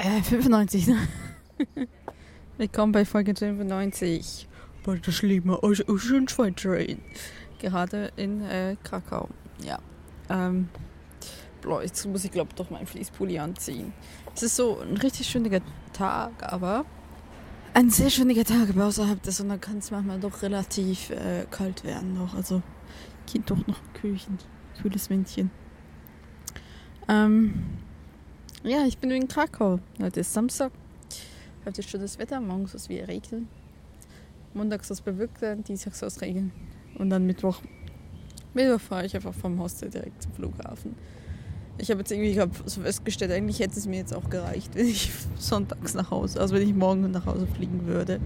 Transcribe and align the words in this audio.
Äh, 0.00 0.22
95. 0.22 0.86
Ne? 0.86 0.96
Willkommen 2.56 2.92
bei 2.92 3.04
Folge 3.04 3.34
95. 3.34 4.46
Bei 4.84 4.94
der 4.94 5.10
Schlimme 5.10 5.60
aus 5.60 5.82
Schönschweizerin. 5.96 7.00
Gerade 7.58 8.12
in 8.14 8.40
äh, 8.42 8.76
Krakau. 8.84 9.28
Ja. 9.64 9.80
Ähm, 10.30 10.68
boah, 11.62 11.82
jetzt 11.82 12.06
muss 12.06 12.24
ich 12.24 12.30
glaube 12.30 12.50
doch 12.54 12.70
meinen 12.70 12.86
Fließpulli 12.86 13.40
anziehen. 13.40 13.92
Es 14.36 14.44
ist 14.44 14.54
so 14.54 14.78
ein 14.78 14.96
richtig 14.98 15.26
schöner 15.26 15.60
Tag, 15.92 16.30
aber 16.44 16.84
ein 17.74 17.90
sehr 17.90 18.10
schöner 18.10 18.44
Tag, 18.44 18.70
aber 18.70 18.86
außerhalb 18.86 19.20
der 19.20 19.32
Sonne 19.32 19.58
kann 19.58 19.78
es 19.78 19.90
manchmal 19.90 20.20
doch 20.20 20.42
relativ 20.42 21.10
äh, 21.10 21.44
kalt 21.50 21.82
werden 21.82 22.14
noch. 22.14 22.36
Also 22.36 22.62
geht 23.26 23.50
doch 23.50 23.66
noch 23.66 23.80
ein 23.80 23.92
Kühlchen, 23.94 24.38
kühles 24.80 25.10
Windchen. 25.10 25.50
Ähm, 27.08 27.64
ja, 28.64 28.84
ich 28.86 28.98
bin 28.98 29.10
in 29.10 29.28
Krakau. 29.28 29.78
Heute 30.02 30.20
ist 30.20 30.32
Samstag. 30.32 30.72
Heute 31.64 31.80
ist 31.80 31.90
schönes 31.90 32.18
Wetter. 32.18 32.40
Morgen 32.40 32.66
soll 32.66 32.76
es 32.76 32.88
wieder 32.88 33.06
regnen. 33.06 33.48
Montag 34.52 34.84
soll 34.84 34.96
es 34.96 35.00
bewölkt. 35.00 35.40
Dienstag 35.68 35.94
soll 35.94 36.08
es 36.08 36.20
regnen. 36.20 36.50
Und 36.96 37.10
dann 37.10 37.24
Mittwoch. 37.24 37.60
Mittwoch 38.54 38.80
fahre 38.80 39.06
ich 39.06 39.14
einfach 39.14 39.34
vom 39.34 39.60
Hostel 39.60 39.90
direkt 39.90 40.22
zum 40.22 40.32
Flughafen. 40.32 40.96
Ich 41.78 41.90
habe 41.90 42.00
jetzt 42.00 42.10
irgendwie 42.10 42.30
ich 42.30 42.38
hab 42.40 42.50
so 42.66 42.80
festgestellt, 42.80 43.30
eigentlich 43.30 43.60
hätte 43.60 43.78
es 43.78 43.86
mir 43.86 43.98
jetzt 43.98 44.12
auch 44.12 44.28
gereicht, 44.28 44.70
wenn 44.74 44.88
ich 44.88 45.12
sonntags 45.38 45.94
nach 45.94 46.10
Hause, 46.10 46.40
also 46.40 46.54
wenn 46.56 46.62
ich 46.62 46.74
morgen 46.74 47.08
nach 47.12 47.26
Hause 47.26 47.46
fliegen 47.46 47.86
würde. 47.86 48.18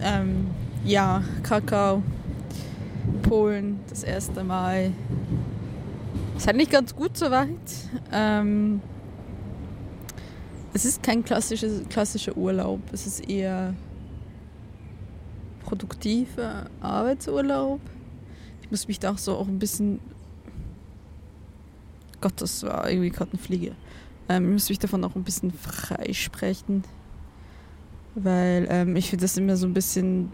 Ähm, 0.00 0.46
ja, 0.84 1.22
Krakau, 1.42 2.02
Polen, 3.22 3.80
das 3.90 4.02
erste 4.02 4.42
Mal. 4.42 4.92
Ist 6.36 6.46
halt 6.46 6.56
nicht 6.56 6.70
ganz 6.70 6.96
gut 6.96 7.16
soweit. 7.18 7.48
Ähm, 8.10 8.80
es 10.74 10.84
ist 10.84 11.02
kein 11.02 11.24
klassischer 11.24 12.36
Urlaub. 12.36 12.80
Es 12.92 13.06
ist 13.06 13.28
eher 13.30 13.74
produktiver 15.62 16.66
Arbeitsurlaub. 16.80 17.80
Ich 18.60 18.70
muss 18.70 18.88
mich 18.88 18.98
da 18.98 19.12
auch 19.12 19.18
so 19.18 19.36
auch 19.36 19.46
ein 19.46 19.60
bisschen. 19.60 20.00
Gott, 22.20 22.34
das 22.38 22.64
war 22.64 22.90
irgendwie 22.90 23.10
gerade 23.10 23.30
eine 23.32 23.40
Fliege. 23.40 23.76
Ähm, 24.28 24.46
ich 24.46 24.52
muss 24.52 24.68
mich 24.68 24.78
davon 24.80 25.04
auch 25.04 25.14
ein 25.14 25.22
bisschen 25.22 25.52
freisprechen. 25.52 26.82
Weil 28.16 28.66
ähm, 28.68 28.96
ich 28.96 29.10
finde 29.10 29.24
das 29.24 29.36
immer 29.36 29.56
so 29.56 29.66
ein 29.66 29.74
bisschen 29.74 30.32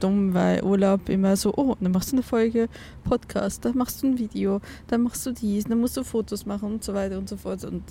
dumm, 0.00 0.34
weil 0.34 0.62
Urlaub 0.64 1.08
immer 1.08 1.36
so, 1.36 1.54
oh, 1.56 1.76
dann 1.80 1.92
machst 1.92 2.10
du 2.10 2.16
eine 2.16 2.22
Folge 2.24 2.68
Podcast, 3.04 3.64
dann 3.64 3.76
machst 3.76 4.02
du 4.02 4.08
ein 4.08 4.18
Video, 4.18 4.60
dann 4.86 5.02
machst 5.02 5.26
du 5.26 5.32
dies, 5.32 5.64
dann 5.64 5.80
musst 5.80 5.96
du 5.96 6.04
Fotos 6.04 6.46
machen 6.46 6.72
und 6.72 6.84
so 6.84 6.94
weiter 6.94 7.18
und 7.18 7.28
so 7.28 7.36
fort. 7.36 7.64
Und 7.64 7.82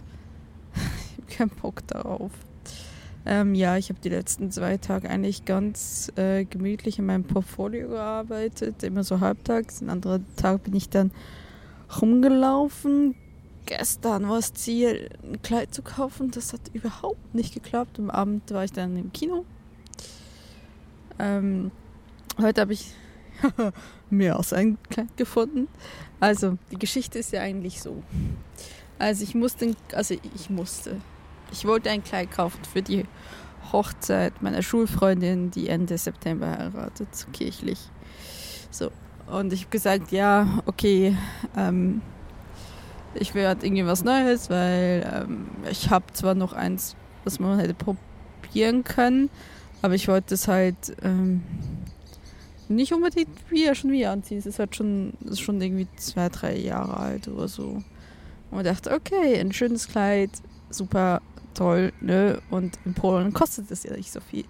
keinen 1.28 1.50
Bock 1.50 1.86
darauf. 1.88 2.32
Ähm, 3.26 3.56
ja, 3.56 3.78
ich 3.78 3.90
habe 3.90 4.00
die 4.00 4.10
letzten 4.10 4.52
zwei 4.52 4.78
Tage 4.78 5.10
eigentlich 5.10 5.44
ganz 5.44 6.12
äh, 6.16 6.46
gemütlich 6.46 6.98
in 6.98 7.06
meinem 7.06 7.26
Portfolio 7.26 7.90
gearbeitet, 7.90 8.84
immer 8.84 9.04
so 9.04 9.20
halbtags. 9.20 9.82
Ein 9.82 9.90
anderer 9.90 10.22
Tag 10.38 10.64
bin 10.64 10.76
ich 10.76 10.90
dann 10.90 11.12
rumgelaufen. 12.02 13.16
Gestern 13.66 14.30
war 14.30 14.38
das 14.38 14.54
Ziel, 14.54 15.10
ein 15.24 15.42
Kleid 15.42 15.74
zu 15.74 15.82
kaufen. 15.82 16.32
Das 16.32 16.54
hat 16.54 16.62
überhaupt 16.72 17.36
nicht 17.36 17.54
geklappt. 17.54 18.00
Am 18.00 18.10
Abend 18.10 18.50
war 18.52 18.64
ich 18.64 18.72
dann 18.72 18.96
im 18.96 19.12
Kino. 19.12 19.44
Ähm, 21.20 21.72
heute 22.40 22.62
habe 22.62 22.72
ich 22.72 22.94
mehr 24.10 24.38
als 24.38 24.54
ein 24.54 24.78
Kleid 24.90 25.18
gefunden. 25.18 25.68
Also, 26.22 26.58
die 26.72 26.80
Geschichte 26.80 27.20
ist 27.20 27.34
ja 27.34 27.42
eigentlich 27.42 27.82
so. 27.82 28.04
Also 29.00 29.24
ich 29.24 29.36
musste, 29.36 29.76
also 29.94 30.16
ich 30.36 30.50
musste, 30.50 30.98
ich 31.52 31.66
wollte 31.66 31.90
ein 31.90 32.04
Kleid 32.04 32.32
kaufen 32.32 32.60
für 32.72 32.82
die 32.82 33.06
Hochzeit 33.72 34.42
meiner 34.42 34.62
Schulfreundin, 34.62 35.52
die 35.52 35.68
Ende 35.68 35.98
September 35.98 36.58
heiratet, 36.58 37.28
kirchlich. 37.34 37.80
So. 38.72 38.92
Und 39.28 39.52
ich 39.52 39.62
habe 39.62 39.72
gesagt, 39.72 40.12
ja, 40.12 40.62
okay, 40.66 41.16
ähm, 41.58 42.02
ich 43.14 43.34
will 43.34 43.46
halt 43.46 43.64
irgendwie 43.64 43.86
was 43.86 44.04
Neues, 44.04 44.50
weil 44.50 45.06
ähm, 45.14 45.48
ich 45.70 45.90
habe 45.90 46.06
zwar 46.14 46.36
noch 46.36 46.54
eins, 46.54 46.96
was 47.24 47.40
man 47.40 47.60
hätte 47.60 47.74
probieren 47.74 48.84
können, 48.84 49.30
aber 49.82 49.96
ich 49.96 50.08
wollte 50.08 50.36
es 50.36 50.48
halt 50.48 50.96
ähm, 51.04 51.44
nicht 52.70 52.94
unbedingt 52.94 53.50
wieder 53.52 53.76
schon 53.76 53.92
wieder 53.92 54.12
anziehen. 54.12 54.38
Es 54.38 54.46
ist 54.46 54.60
halt 54.60 54.76
schon, 54.76 55.14
ist 55.26 55.42
schon 55.42 55.62
irgendwie 55.62 55.88
zwei, 55.98 56.30
drei 56.30 56.58
Jahre 56.58 56.98
alt 56.98 57.28
oder 57.28 57.48
so. 57.48 57.84
Und 58.50 58.66
dachte, 58.66 58.92
okay, 58.92 59.40
ein 59.40 59.52
schönes 59.52 59.88
Kleid, 59.88 60.32
super 60.70 61.22
toll, 61.58 61.92
ne? 62.02 62.42
Und 62.50 62.78
in 62.86 62.94
Polen 62.94 63.34
kostet 63.34 63.72
es 63.72 63.84
ja 63.84 63.96
nicht 63.96 64.12
so 64.12 64.20
viel. 64.20 64.46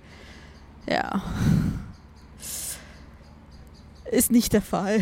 Ja. 0.90 1.22
Ist 4.12 4.31
nicht 4.31 4.53
der 4.53 4.62
Fall. 4.62 5.01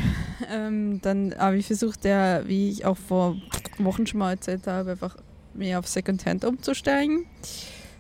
Ähm, 0.50 1.00
dann 1.02 1.36
habe 1.38 1.58
ich 1.58 1.68
versucht, 1.68 2.06
ja, 2.06 2.48
wie 2.48 2.70
ich 2.70 2.86
auch 2.86 2.98
vor 2.98 3.36
Wochen 3.78 4.08
schon 4.08 4.20
mal 4.20 4.32
erzählt 4.32 4.66
habe, 4.68 4.92
einfach 4.92 5.16
mehr 5.54 5.80
auf 5.80 5.88
Secondhand 5.88 6.44
umzusteigen. 6.44 7.26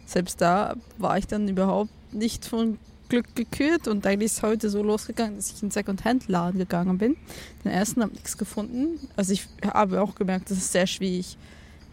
Selbst 0.05 0.41
da 0.41 0.75
war 0.97 1.17
ich 1.17 1.27
dann 1.27 1.47
überhaupt 1.47 1.91
nicht 2.11 2.45
von 2.45 2.77
Glück 3.09 3.35
gekürt 3.35 3.87
und 3.87 4.05
eigentlich 4.07 4.31
ist 4.31 4.41
heute 4.41 4.69
so 4.69 4.81
losgegangen, 4.81 5.35
dass 5.35 5.51
ich 5.51 5.61
in 5.61 5.69
Secondhand-Laden 5.69 6.57
gegangen 6.57 6.97
bin. 6.97 7.15
Den 7.63 7.71
ersten 7.71 8.01
habe 8.01 8.11
ich 8.13 8.19
nichts 8.19 8.37
gefunden. 8.37 8.99
Also 9.15 9.33
ich 9.33 9.47
habe 9.63 10.01
auch 10.01 10.15
gemerkt, 10.15 10.49
das 10.49 10.57
ist 10.57 10.71
sehr 10.71 10.87
schwierig, 10.87 11.37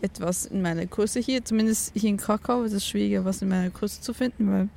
etwas 0.02 0.46
in 0.46 0.62
meiner 0.62 0.84
Größe 0.84 1.20
hier, 1.20 1.44
zumindest 1.44 1.92
hier 1.94 2.10
in 2.10 2.16
Krakau 2.16 2.62
ist 2.62 2.72
es 2.72 2.86
schwieriger, 2.86 3.24
was 3.24 3.40
in 3.40 3.48
meiner 3.48 3.70
Größe 3.70 4.00
zu 4.00 4.12
finden, 4.12 4.50
weil 4.50 4.68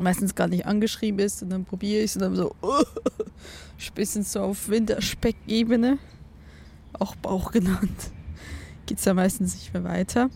meistens 0.00 0.34
gar 0.34 0.48
nicht 0.48 0.66
angeschrieben 0.66 1.20
ist 1.20 1.42
und 1.42 1.50
dann 1.50 1.64
probiere 1.64 2.02
ich 2.02 2.10
es 2.10 2.16
und 2.16 2.22
dann 2.22 2.36
so 2.36 2.54
uh, 2.62 2.84
bisschen 3.94 4.22
so 4.22 4.40
auf 4.40 4.68
Winterspeck-Ebene, 4.68 5.98
auch 6.98 7.14
Bauch 7.16 7.52
genannt, 7.52 8.10
geht 8.86 8.98
es 8.98 9.04
ja 9.04 9.14
meistens 9.14 9.54
nicht 9.54 9.72
mehr 9.74 9.84
weiter. 9.84 10.30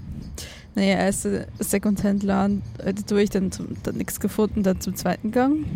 Naja, 0.75 0.97
erste 0.97 1.49
Secondhand-Laden 1.59 2.63
heute 2.83 3.03
durch, 3.03 3.31
dann, 3.31 3.51
dann 3.83 3.97
nichts 3.97 4.21
gefunden, 4.21 4.63
dann 4.63 4.81
zum 4.81 4.97
zweiten 4.97 5.31
Gang. 5.31 5.67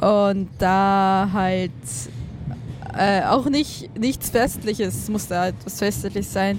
Und 0.00 0.48
da 0.58 1.30
halt 1.32 1.72
äh, 2.96 3.22
auch 3.24 3.46
nicht 3.46 3.98
nichts 3.98 4.30
Festliches, 4.30 4.94
es 4.94 5.08
musste 5.08 5.38
halt 5.38 5.54
was 5.64 5.78
Festliches 5.78 6.32
sein. 6.32 6.58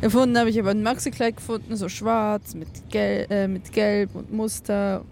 Gefunden 0.00 0.38
habe 0.38 0.48
ich 0.48 0.58
aber 0.60 0.70
ein 0.70 0.82
Maxi-Kleid 0.82 1.36
gefunden, 1.36 1.76
so 1.76 1.88
schwarz, 1.88 2.54
mit, 2.54 2.68
Gel 2.88 3.26
äh, 3.30 3.48
mit 3.48 3.72
Gelb 3.72 4.14
und 4.14 4.32
Muster. 4.32 5.04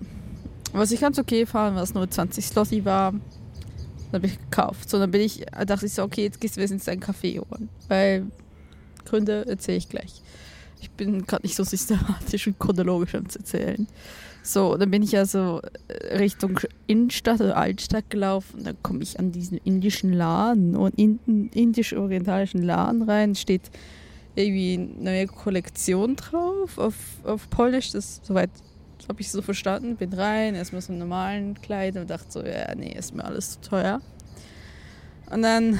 Was 0.73 0.93
ich 0.93 1.01
ganz 1.01 1.19
okay 1.19 1.45
fand, 1.45 1.77
was 1.77 1.95
nur 1.95 2.09
20 2.09 2.47
Slotty 2.47 2.85
war. 2.85 3.13
Das 3.13 4.13
habe 4.13 4.27
ich 4.27 4.39
gekauft. 4.39 4.89
So, 4.89 4.99
dann 4.99 5.11
bin 5.11 5.23
ich, 5.23 5.45
dachte 5.67 5.87
ich 5.87 5.93
so, 5.93 6.05
okay, 6.05 6.23
jetzt 6.23 6.41
gehst 6.41 6.57
du 6.57 6.61
in 6.61 6.81
einen 6.87 7.01
Kaffee 7.01 7.41
holen. 7.41 7.69
Weil 7.89 8.27
Gründe 9.05 9.47
erzähle 9.49 9.79
ich 9.79 9.89
gleich. 9.89 10.23
Ich 10.81 10.91
bin 10.91 11.27
gerade 11.27 11.43
nicht 11.43 11.57
so 11.57 11.65
systematisch 11.65 12.47
und 12.47 12.59
chronologisch 12.59 13.15
am 13.15 13.29
zu 13.29 13.41
erzählen. 13.41 13.89
So, 14.43 14.77
dann 14.77 14.93
bin 14.93 15.03
ich 15.03 15.17
also 15.17 15.61
Richtung 16.17 16.61
Innenstadt 16.87 17.41
oder 17.41 17.57
Altstadt 17.57 18.09
gelaufen. 18.11 18.63
Dann 18.63 18.77
komme 18.83 19.03
ich 19.03 19.19
an 19.19 19.33
diesen 19.33 19.59
indischen 19.59 20.13
Laden 20.13 20.77
und 20.77 20.97
in, 20.97 21.51
indisch-orientalischen 21.53 22.63
Laden 22.63 23.03
rein. 23.03 23.35
Steht 23.35 23.71
irgendwie 24.37 24.75
eine 24.75 25.03
neue 25.03 25.27
Kollektion 25.27 26.17
drauf 26.17 26.79
auf, 26.79 26.95
auf 27.25 27.51
Polnisch. 27.51 27.93
Das 27.93 28.21
soweit 28.23 28.51
habe 29.09 29.21
ich 29.21 29.31
so 29.31 29.43
verstanden. 29.43 29.97
Bin 29.97 30.13
rein, 30.13 30.55
erstmal 30.55 30.83
so 30.83 30.93
einen 30.93 31.01
normalen 31.01 31.61
Kleid 31.61 31.97
und 31.97 32.11
dachte 32.11 32.27
so, 32.29 32.45
ja, 32.45 32.75
nee, 32.75 32.95
ist 32.97 33.15
mir 33.15 33.25
alles 33.25 33.53
zu 33.53 33.71
teuer. 33.71 34.01
Und 35.31 35.43
dann 35.43 35.79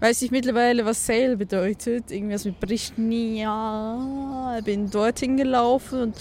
weiß 0.00 0.22
ich 0.22 0.30
mittlerweile, 0.30 0.84
was 0.84 1.06
Sale 1.06 1.36
bedeutet. 1.36 2.10
Irgendwas 2.10 2.44
mit 2.44 2.60
Brichnia. 2.60 4.60
Bin 4.64 4.90
dorthin 4.90 5.36
gelaufen 5.36 6.02
und 6.02 6.16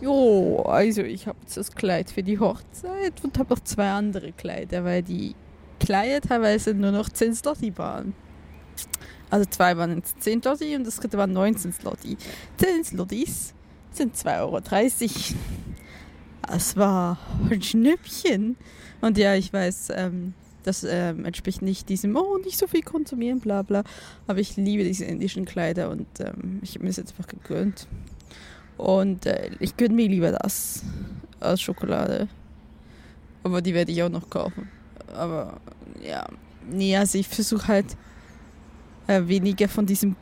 jo, 0.00 0.62
also 0.62 1.02
ich 1.02 1.26
habe 1.26 1.38
jetzt 1.42 1.56
das 1.56 1.72
Kleid 1.72 2.10
für 2.10 2.22
die 2.22 2.38
Hochzeit 2.38 3.12
und 3.22 3.38
habe 3.38 3.54
noch 3.54 3.60
zwei 3.60 3.90
andere 3.90 4.32
Kleider, 4.32 4.84
weil 4.84 5.02
die 5.02 5.34
Kleider 5.80 6.20
teilweise 6.20 6.74
nur 6.74 6.92
noch 6.92 7.08
10 7.08 7.34
Slotty 7.34 7.76
waren. 7.78 8.14
Also 9.30 9.46
zwei 9.46 9.76
waren 9.76 9.96
jetzt 9.96 10.22
10 10.22 10.42
Slotty 10.42 10.76
und 10.76 10.86
das 10.86 10.96
dritte 10.96 11.18
waren 11.18 11.32
19 11.32 11.72
Slotty. 11.72 12.16
10 12.58 12.84
Slotties 12.84 13.54
sind 13.92 14.14
2,30 14.14 14.40
Euro. 14.40 14.60
Das 16.42 16.76
war 16.76 17.18
ein 17.50 17.62
Schnüppchen. 17.62 18.56
Und 19.00 19.18
ja, 19.18 19.34
ich 19.34 19.52
weiß, 19.52 19.88
ähm, 19.94 20.34
das 20.62 20.84
ähm, 20.84 21.24
entspricht 21.24 21.62
nicht 21.62 21.88
diesem, 21.88 22.16
oh, 22.16 22.38
nicht 22.38 22.58
so 22.58 22.66
viel 22.66 22.82
konsumieren, 22.82 23.40
bla 23.40 23.62
bla. 23.62 23.84
Aber 24.26 24.38
ich 24.38 24.56
liebe 24.56 24.84
diese 24.84 25.04
indischen 25.04 25.44
Kleider 25.44 25.90
und 25.90 26.06
ähm, 26.20 26.60
ich 26.62 26.74
habe 26.74 26.84
mir 26.84 26.90
das 26.90 26.96
jetzt 26.96 27.12
einfach 27.12 27.28
gegönnt. 27.28 27.86
Und 28.76 29.26
äh, 29.26 29.50
ich 29.60 29.76
gönne 29.76 29.94
mir 29.94 30.08
lieber 30.08 30.32
das 30.32 30.82
als 31.40 31.62
Schokolade. 31.62 32.28
Aber 33.42 33.62
die 33.62 33.74
werde 33.74 33.92
ich 33.92 34.02
auch 34.02 34.08
noch 34.08 34.28
kaufen. 34.28 34.68
Aber 35.14 35.60
ja, 36.02 36.26
nee, 36.68 36.96
also 36.96 37.18
ich 37.18 37.28
versuche 37.28 37.68
halt 37.68 37.96
äh, 39.06 39.22
weniger 39.26 39.68
von 39.68 39.86
diesem 39.86 40.16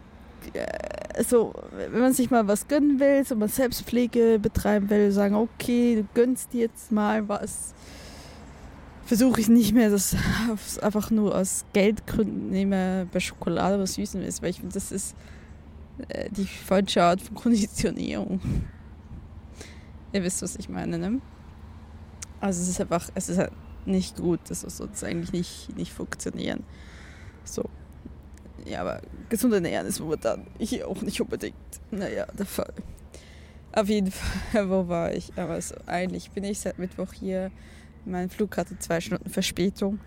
äh, 0.52 1.22
so, 1.22 1.54
wenn 1.76 2.00
man 2.00 2.12
sich 2.12 2.30
mal 2.30 2.46
was 2.48 2.66
gönnen 2.66 2.98
will, 2.98 3.24
so 3.24 3.36
mal 3.36 3.48
Selbstpflege 3.48 4.38
betreiben 4.40 4.90
will, 4.90 5.12
sagen, 5.12 5.36
okay, 5.36 5.96
du 5.96 6.06
gönnst 6.12 6.52
dir 6.52 6.62
jetzt 6.62 6.90
mal 6.90 7.28
was, 7.28 7.72
versuche 9.04 9.40
ich 9.40 9.48
nicht 9.48 9.72
mehr, 9.74 9.90
das 9.90 10.16
einfach 10.82 11.10
nur 11.10 11.36
aus 11.36 11.64
Geldgründen 11.72 12.50
nehme, 12.50 13.06
bei 13.12 13.20
Schokolade 13.20 13.78
was 13.78 13.94
Süßen 13.94 14.22
ist, 14.22 14.42
weil 14.42 14.50
ich 14.50 14.60
finde, 14.60 14.74
das 14.74 14.90
ist 14.90 15.14
äh, 16.08 16.28
die 16.30 16.46
falsche 16.46 17.02
Art 17.02 17.20
von 17.20 17.36
Konditionierung. 17.36 18.40
Ihr 20.12 20.22
wisst, 20.22 20.42
was 20.42 20.56
ich 20.56 20.68
meine, 20.68 20.98
ne? 20.98 21.20
Also 22.40 22.62
es 22.62 22.68
ist 22.68 22.80
einfach, 22.80 23.08
es 23.14 23.28
ist 23.28 23.38
halt 23.38 23.52
nicht 23.86 24.16
gut, 24.16 24.40
das 24.48 24.62
soll 24.62 24.88
eigentlich 25.02 25.32
nicht, 25.32 25.76
nicht 25.76 25.92
funktionieren. 25.92 26.62
So. 27.44 27.68
Ja, 28.64 28.80
aber 28.80 29.02
gesund 29.28 29.52
ernähren 29.52 29.86
ist 29.86 30.00
momentan 30.00 30.46
hier 30.58 30.88
auch 30.88 31.02
nicht 31.02 31.20
unbedingt, 31.20 31.54
naja, 31.90 32.26
der 32.38 32.46
Fall. 32.46 32.72
Auf 33.72 33.88
jeden 33.88 34.10
Fall, 34.10 34.68
wo 34.70 34.88
war 34.88 35.12
ich? 35.12 35.32
Aber 35.36 35.60
so, 35.60 35.74
eigentlich 35.86 36.30
bin 36.30 36.44
ich 36.44 36.60
seit 36.60 36.78
Mittwoch 36.78 37.12
hier. 37.12 37.50
Mein 38.04 38.30
Flug 38.30 38.56
hatte 38.56 38.78
zwei 38.78 39.00
Stunden 39.00 39.28
Verspätung. 39.28 39.98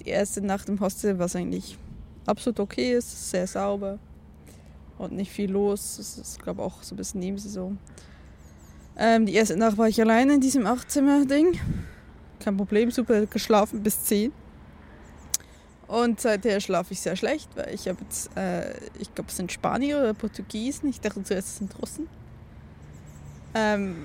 Die 0.00 0.08
erste 0.08 0.40
Nacht 0.40 0.68
im 0.68 0.80
Hostel 0.80 1.18
war 1.18 1.26
es 1.26 1.36
eigentlich 1.36 1.76
absolut 2.26 2.60
okay, 2.60 2.94
ist 2.94 3.30
sehr 3.30 3.46
sauber 3.46 3.98
und 4.98 5.12
nicht 5.12 5.32
viel 5.32 5.50
los. 5.50 5.98
Es 5.98 6.16
ist, 6.16 6.42
glaube 6.42 6.60
ich, 6.60 6.66
auch 6.66 6.82
so 6.82 6.94
ein 6.94 6.96
bisschen 6.96 7.20
Nebensaison. 7.20 7.78
Ähm, 8.96 9.26
die 9.26 9.34
erste 9.34 9.56
Nacht 9.56 9.78
war 9.78 9.88
ich 9.88 10.00
alleine 10.00 10.34
in 10.34 10.40
diesem 10.40 10.66
Achtzimmer-Ding. 10.66 11.58
Kein 12.38 12.56
Problem, 12.56 12.90
super 12.90 13.26
geschlafen 13.26 13.82
bis 13.82 14.04
10. 14.04 14.32
Und 15.90 16.20
seither 16.20 16.60
schlafe 16.60 16.92
ich 16.92 17.00
sehr 17.00 17.16
schlecht, 17.16 17.48
weil 17.56 17.74
ich 17.74 17.88
habe 17.88 17.98
jetzt, 18.02 18.30
äh, 18.36 18.74
ich 19.00 19.12
glaube, 19.12 19.28
es 19.28 19.36
sind 19.36 19.50
Spanier 19.50 19.98
oder 19.98 20.14
Portugiesen. 20.14 20.88
Ich 20.88 21.00
dachte 21.00 21.20
zuerst, 21.24 21.48
es 21.48 21.56
sind 21.56 21.76
Russen. 21.82 22.06
Ähm, 23.56 23.96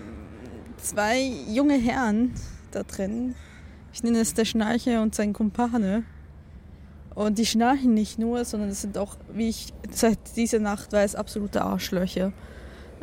zwei 0.77 1.21
junge 1.47 1.77
Herren 1.77 2.33
da 2.71 2.81
drin. 2.81 3.35
Ich 3.93 4.01
nenne 4.01 4.17
es 4.17 4.33
der 4.33 4.45
Schnarcher 4.45 5.03
und 5.03 5.13
sein 5.13 5.31
Kumpane. 5.33 6.05
Und 7.13 7.37
die 7.37 7.45
schnarchen 7.45 7.93
nicht 7.93 8.17
nur, 8.17 8.45
sondern 8.45 8.69
es 8.69 8.81
sind 8.81 8.97
auch, 8.97 9.17
wie 9.31 9.49
ich 9.49 9.71
seit 9.91 10.35
dieser 10.35 10.57
Nacht 10.57 10.91
weiß, 10.91 11.13
absolute 11.13 11.61
Arschlöcher. 11.61 12.33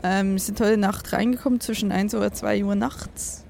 Ähm, 0.02 0.40
sind 0.40 0.60
heute 0.60 0.76
Nacht 0.76 1.12
reingekommen 1.12 1.60
zwischen 1.60 1.92
1 1.92 2.16
oder 2.16 2.32
2 2.32 2.64
Uhr 2.64 2.74
nachts 2.74 3.44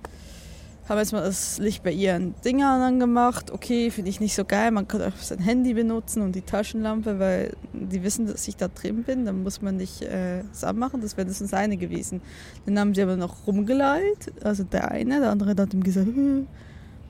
haben 0.89 0.99
jetzt 0.99 1.13
mal 1.13 1.23
das 1.23 1.59
Licht 1.59 1.83
bei 1.83 1.93
ihren 1.93 2.35
Dingern 2.45 2.81
angemacht. 2.81 3.51
Okay, 3.51 3.91
finde 3.91 4.11
ich 4.11 4.21
nicht 4.21 4.35
so 4.35 4.45
geil. 4.45 4.71
Man 4.73 4.89
kann 4.89 5.03
auch 5.03 5.17
sein 5.17 5.39
Handy 5.39 5.75
benutzen 5.75 6.23
und 6.23 6.35
die 6.35 6.43
Taschenlampe, 6.43 7.19
weil 7.19 7.53
die 7.73 8.03
wissen, 8.03 8.27
dass 8.27 8.49
ich 8.49 8.57
da 8.57 8.69
drin 8.69 9.05
bin. 9.05 9.25
Dann 9.25 9.43
muss 9.43 9.63
man 9.63 9.77
nicht 9.77 10.03
äh, 10.03 10.43
das 10.51 10.65
anmachen. 10.65 11.01
Das 11.01 11.17
wäre 11.17 11.27
das 11.27 11.39
seine 11.39 11.77
gewesen. 11.77 12.21
Dann 12.67 12.79
haben 12.79 12.95
sie 12.95 13.03
aber 13.03 13.17
noch 13.17 13.47
rumgeleitet. 13.47 14.45
Also 14.45 14.65
der 14.65 14.91
eine, 14.91 15.21
der 15.21 15.31
andere 15.31 15.51
hat 15.51 15.73
ihm 15.73 15.85
gesagt, 15.85 16.09
hm, 16.09 16.49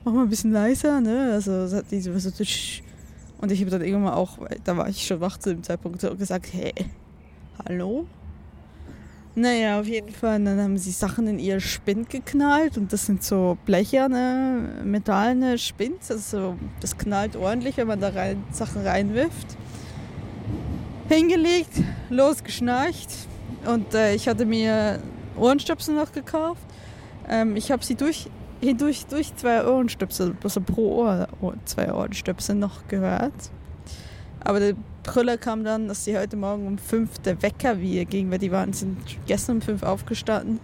mach 0.05 0.13
mal 0.13 0.23
ein 0.23 0.29
bisschen 0.29 0.51
leiser. 0.51 1.01
Ne? 1.01 1.31
Also 1.33 1.75
hat 1.75 1.85
die 1.89 1.99
so, 2.01 2.11
und 2.11 3.51
ich 3.51 3.59
habe 3.59 3.71
dann 3.71 3.81
irgendwann 3.81 4.13
auch, 4.13 4.37
da 4.63 4.77
war 4.77 4.87
ich 4.87 5.05
schon 5.05 5.19
wach 5.19 5.37
zu 5.37 5.49
dem 5.49 5.63
Zeitpunkt, 5.63 5.99
so 5.99 6.15
gesagt, 6.15 6.47
hey, 6.53 6.73
hallo? 7.65 8.05
Naja, 9.35 9.79
auf 9.79 9.87
jeden 9.87 10.11
Fall. 10.11 10.43
dann 10.43 10.61
haben 10.61 10.77
sie 10.77 10.91
Sachen 10.91 11.25
in 11.27 11.39
ihr 11.39 11.59
Spind 11.59 12.09
geknallt 12.09 12.77
und 12.77 12.93
das 12.93 13.07
sind 13.07 13.23
so 13.23 13.57
blecherne, 13.65 14.81
metallene 14.83 15.57
Spinds. 15.57 16.11
Also 16.11 16.55
das 16.79 16.95
knallt 16.97 17.35
ordentlich, 17.35 17.77
wenn 17.77 17.87
man 17.87 17.99
da 17.99 18.09
rein, 18.09 18.43
Sachen 18.51 18.85
reinwirft. 18.85 19.57
Hingelegt, 21.09 21.81
losgeschnarcht 22.09 23.09
und 23.65 23.93
äh, 23.93 24.13
ich 24.13 24.27
hatte 24.27 24.45
mir 24.45 24.99
Ohrenstöpsel 25.35 25.95
noch 25.95 26.11
gekauft. 26.11 26.61
Ähm, 27.27 27.55
ich 27.55 27.71
habe 27.71 27.83
sie 27.83 27.95
durch, 27.95 28.29
hindurch 28.61 29.07
durch 29.07 29.35
zwei 29.35 29.65
Ohrenstöpsel, 29.65 30.35
also 30.43 30.61
pro 30.61 31.03
Ohr 31.03 31.27
zwei 31.65 31.91
Ohrenstöpsel 31.91 32.55
noch 32.55 32.87
gehört. 32.87 33.33
Aber 34.41 34.59
der 35.05 35.11
Brüller 35.11 35.37
kam 35.37 35.63
dann, 35.63 35.87
dass 35.87 36.05
sie 36.05 36.17
heute 36.17 36.35
Morgen 36.35 36.67
um 36.67 36.77
fünf 36.77 37.19
der 37.19 37.41
Wecker 37.41 37.79
wieder 37.79 38.05
ging, 38.05 38.31
weil 38.31 38.39
die 38.39 38.51
waren, 38.51 38.73
sind 38.73 38.97
gestern 39.25 39.57
um 39.57 39.61
fünf 39.61 39.83
aufgestanden. 39.83 40.59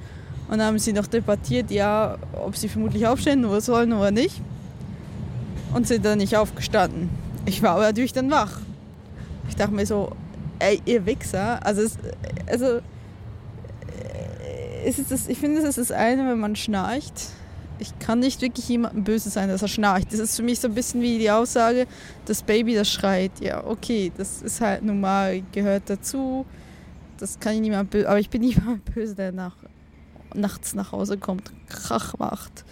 Und 0.48 0.58
dann 0.58 0.68
haben 0.68 0.80
sie 0.80 0.94
noch 0.94 1.08
debattiert, 1.08 1.72
ja, 1.72 2.18
ob 2.34 2.56
sie 2.56 2.70
vermutlich 2.70 3.06
aufstehen 3.06 3.46
oder 3.46 3.62
sollen 3.62 3.94
oder 3.94 4.12
nicht. 4.12 4.42
Und 5.74 5.88
sind 5.88 6.04
dann 6.04 6.18
nicht 6.18 6.36
aufgestanden. 6.36 7.10
Ich 7.46 7.62
war 7.62 7.72
aber 7.72 7.84
natürlich 7.84 8.14
dann 8.14 8.32
wach. 8.32 8.60
Ich 9.48 9.56
dachte 9.56 9.74
mir 9.74 9.86
so, 9.86 10.12
ey, 10.58 10.82
ihr 10.86 11.06
Wichser. 11.06 11.64
Also, 11.66 11.82
es, 11.82 11.98
also 12.48 12.66
äh, 12.66 12.82
es 14.86 14.98
ist 14.98 15.12
das, 15.12 15.28
ich 15.28 15.38
finde, 15.38 15.62
es 15.62 15.66
ist 15.66 15.78
das 15.78 15.92
eine, 15.92 16.28
wenn 16.28 16.40
man 16.40 16.56
schnarcht 16.56 17.28
ich 17.80 17.98
kann 18.00 18.20
nicht 18.20 18.42
wirklich 18.42 18.68
jemandem 18.68 19.04
böse 19.04 19.30
sein, 19.30 19.50
dass 19.50 19.62
er 19.62 19.68
schnarcht. 19.68 20.12
Das 20.12 20.20
ist 20.20 20.36
für 20.36 20.44
mich 20.44 20.60
so 20.60 20.68
ein 20.68 20.74
bisschen 20.74 21.02
wie 21.02 21.18
die 21.18 21.32
Aussage, 21.32 21.88
das 22.26 22.44
Baby, 22.44 22.76
das 22.76 22.92
schreit. 22.92 23.32
Ja, 23.40 23.66
okay, 23.66 24.12
das 24.18 24.42
ist 24.42 24.62
halt 24.62 24.84
normal, 24.84 25.42
gehört 25.52 25.84
dazu. 25.90 26.46
Das 27.18 27.40
kann 27.40 27.56
ich 27.56 27.62
niemand 27.62 27.90
böse, 27.90 28.08
aber 28.08 28.20
ich 28.20 28.30
bin 28.30 28.42
niemand 28.44 28.86
böse, 28.94 29.16
der 29.16 29.32
nach, 29.32 29.56
nachts 30.34 30.76
nach 30.76 30.92
Hause 30.92 31.18
kommt, 31.18 31.52
Krach 31.68 32.18
macht, 32.18 32.66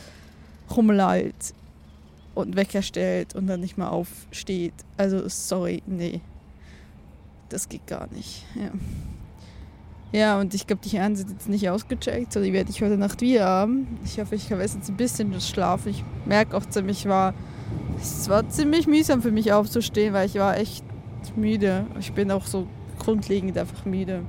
rumlallt 0.75 1.53
und 2.35 2.55
Wecker 2.55 2.81
stellt 2.81 3.35
und 3.35 3.47
dann 3.47 3.61
nicht 3.61 3.77
mehr 3.77 3.91
aufsteht. 3.91 4.73
Also, 4.97 5.27
sorry, 5.27 5.81
nee. 5.85 6.21
Das 7.49 7.69
geht 7.69 7.87
gar 7.87 8.07
nicht. 8.11 8.45
Ja. 8.55 8.71
Ja, 10.13 10.39
und 10.39 10.53
ich 10.53 10.65
glaube, 10.65 10.81
die 10.83 10.97
Herren 10.97 11.15
sind 11.15 11.31
jetzt 11.31 11.49
nicht 11.49 11.69
ausgecheckt, 11.69 12.31
so 12.31 12.41
die 12.41 12.53
werde 12.53 12.69
ich 12.69 12.81
heute 12.81 12.97
Nacht 12.97 13.19
wieder 13.21 13.45
haben. 13.45 13.99
Ich 14.05 14.19
hoffe, 14.19 14.35
ich 14.35 14.51
habe 14.51 14.61
jetzt 14.61 14.89
ein 14.89 14.95
bisschen 14.95 15.33
das 15.33 15.49
Schlaf. 15.49 15.85
Ich 15.85 16.03
merke 16.25 16.55
auch 16.55 16.65
ziemlich, 16.65 17.07
war, 17.07 17.33
es 17.99 18.29
war 18.29 18.47
ziemlich 18.47 18.87
mühsam 18.87 19.21
für 19.21 19.31
mich 19.31 19.51
aufzustehen, 19.51 20.13
weil 20.13 20.27
ich 20.27 20.35
war 20.35 20.57
echt 20.57 20.85
müde. 21.35 21.85
Ich 21.99 22.13
bin 22.13 22.31
auch 22.31 22.45
so 22.45 22.67
grundlegend 22.99 23.57
einfach 23.57 23.83
müde. 23.85 24.21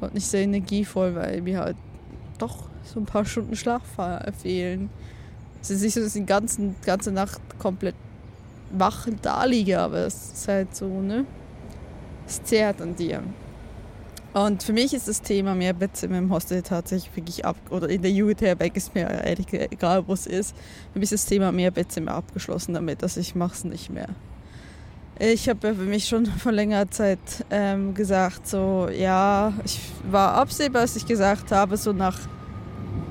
Und 0.00 0.14
nicht 0.14 0.26
sehr 0.26 0.42
energievoll, 0.42 1.14
weil 1.14 1.42
mir 1.42 1.60
halt 1.60 1.76
doch 2.38 2.64
so 2.82 2.98
ein 2.98 3.06
paar 3.06 3.24
Stunden 3.24 3.54
Schlaf 3.54 3.82
fehlen. 4.42 4.90
Es 5.62 5.70
ist 5.70 5.82
nicht 5.82 5.94
so, 5.94 6.00
dass 6.00 6.16
ich 6.16 6.22
die 6.22 6.26
ganze, 6.26 6.74
ganze 6.84 7.12
Nacht 7.12 7.40
komplett 7.58 7.94
wach 8.72 9.06
da 9.22 9.44
liege, 9.44 9.78
aber 9.78 10.06
es 10.06 10.32
ist 10.32 10.48
halt 10.48 10.74
so, 10.74 10.86
ne? 10.86 11.24
Es 12.26 12.42
zehrt 12.42 12.80
an 12.80 12.96
dir. 12.96 13.22
Und 14.32 14.62
für 14.62 14.72
mich 14.72 14.94
ist 14.94 15.08
das 15.08 15.22
Thema 15.22 15.54
Mehrbettzimmer 15.56 16.18
im 16.18 16.32
Hostel 16.32 16.62
tatsächlich 16.62 17.16
wirklich 17.16 17.44
ab, 17.44 17.56
oder 17.70 17.88
in 17.88 18.02
der 18.02 18.12
Jugendherberg 18.12 18.76
ist 18.76 18.94
mir 18.94 19.08
ehrlich 19.24 19.52
egal, 19.52 20.06
wo 20.06 20.12
es 20.12 20.26
ist. 20.26 20.54
Für 20.92 21.00
mich 21.00 21.10
ist 21.10 21.24
das 21.24 21.26
Thema 21.28 21.50
Mehrbettzimmer 21.50 22.12
abgeschlossen 22.12 22.74
damit, 22.74 23.02
dass 23.02 23.16
ich 23.16 23.34
mache 23.34 23.54
es 23.54 23.64
nicht 23.64 23.90
mehr. 23.90 24.08
Ich 25.18 25.48
habe 25.48 25.68
ja 25.68 25.74
für 25.74 25.82
mich 25.82 26.06
schon 26.06 26.26
vor 26.38 26.52
längerer 26.52 26.88
Zeit 26.90 27.18
ähm, 27.50 27.92
gesagt, 27.94 28.46
so, 28.46 28.88
ja, 28.88 29.52
ich 29.64 29.80
war 30.08 30.34
absehbar, 30.34 30.82
als 30.82 30.94
ich 30.94 31.06
gesagt 31.06 31.50
habe, 31.50 31.76
so 31.76 31.92
nach 31.92 32.18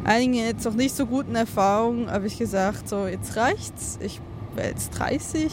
einigen 0.06 0.36
jetzt 0.36 0.64
noch 0.64 0.74
nicht 0.74 0.96
so 0.96 1.06
guten 1.06 1.36
Erfahrungen, 1.36 2.10
habe 2.10 2.28
ich 2.28 2.38
gesagt, 2.38 2.88
so, 2.88 3.08
jetzt 3.08 3.36
reicht's. 3.36 4.00
Ich 4.02 4.22
werde 4.56 4.70
jetzt 4.70 4.92
30 4.92 5.52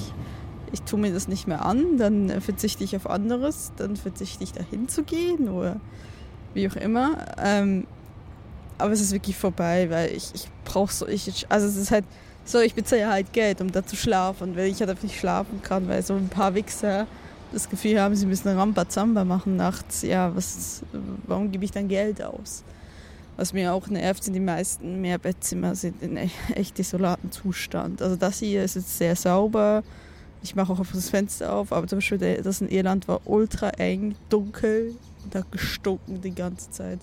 ich 0.72 0.82
tue 0.82 0.98
mir 0.98 1.12
das 1.12 1.28
nicht 1.28 1.46
mehr 1.46 1.64
an, 1.64 1.98
dann 1.98 2.40
verzichte 2.40 2.84
ich 2.84 2.96
auf 2.96 3.08
anderes, 3.08 3.72
dann 3.76 3.96
verzichte 3.96 4.44
ich 4.44 4.52
dahin 4.52 4.88
zu 4.88 5.02
gehen 5.02 5.48
oder 5.48 5.80
wie 6.54 6.68
auch 6.68 6.76
immer. 6.76 7.26
Ähm, 7.42 7.86
aber 8.78 8.92
es 8.92 9.00
ist 9.00 9.12
wirklich 9.12 9.36
vorbei, 9.36 9.88
weil 9.90 10.14
ich, 10.14 10.34
ich 10.34 10.48
brauche 10.64 10.92
so, 10.92 11.06
ich, 11.08 11.46
also 11.48 11.66
es 11.66 11.76
ist 11.76 11.90
halt 11.90 12.04
so, 12.44 12.60
ich 12.60 12.74
bezahle 12.74 13.08
halt 13.08 13.32
Geld, 13.32 13.60
um 13.60 13.72
da 13.72 13.84
zu 13.84 13.96
schlafen. 13.96 14.50
Und 14.50 14.56
wenn 14.56 14.70
ich 14.70 14.80
halt 14.80 15.02
nicht 15.02 15.18
schlafen 15.18 15.62
kann, 15.62 15.88
weil 15.88 16.02
so 16.02 16.14
ein 16.14 16.28
paar 16.28 16.54
Wichser 16.54 17.06
das 17.52 17.68
Gefühl 17.68 18.00
haben, 18.00 18.14
sie 18.14 18.26
müssen 18.26 18.48
Rambazamba 18.48 19.24
machen 19.24 19.56
nachts, 19.56 20.02
ja, 20.02 20.34
was, 20.34 20.82
warum 21.26 21.50
gebe 21.50 21.64
ich 21.64 21.70
dann 21.70 21.88
Geld 21.88 22.22
aus? 22.22 22.64
Was 23.36 23.52
mir 23.52 23.72
auch 23.72 23.88
nervt, 23.88 24.24
sind 24.24 24.34
die 24.34 24.40
meisten 24.40 25.00
Mehrbettzimmer 25.00 25.74
sind 25.74 26.02
in 26.02 26.16
e-, 26.16 26.30
echt 26.54 26.78
desolaten 26.78 27.30
Zustand. 27.32 28.00
Also 28.00 28.16
das 28.16 28.38
hier 28.38 28.64
ist 28.64 28.76
jetzt 28.76 28.96
sehr 28.96 29.16
sauber, 29.16 29.82
ich 30.42 30.54
mache 30.54 30.72
auch 30.72 30.78
das 30.78 31.10
Fenster 31.10 31.52
auf, 31.52 31.72
aber 31.72 31.86
zum 31.86 31.98
Beispiel 31.98 32.40
das 32.42 32.60
in 32.60 32.68
Irland 32.68 33.08
war 33.08 33.20
ultra 33.24 33.70
eng, 33.70 34.14
dunkel 34.28 34.94
und 35.24 35.34
hat 35.34 35.50
gestunken 35.50 36.20
die 36.20 36.34
ganze 36.34 36.70
Zeit. 36.70 37.00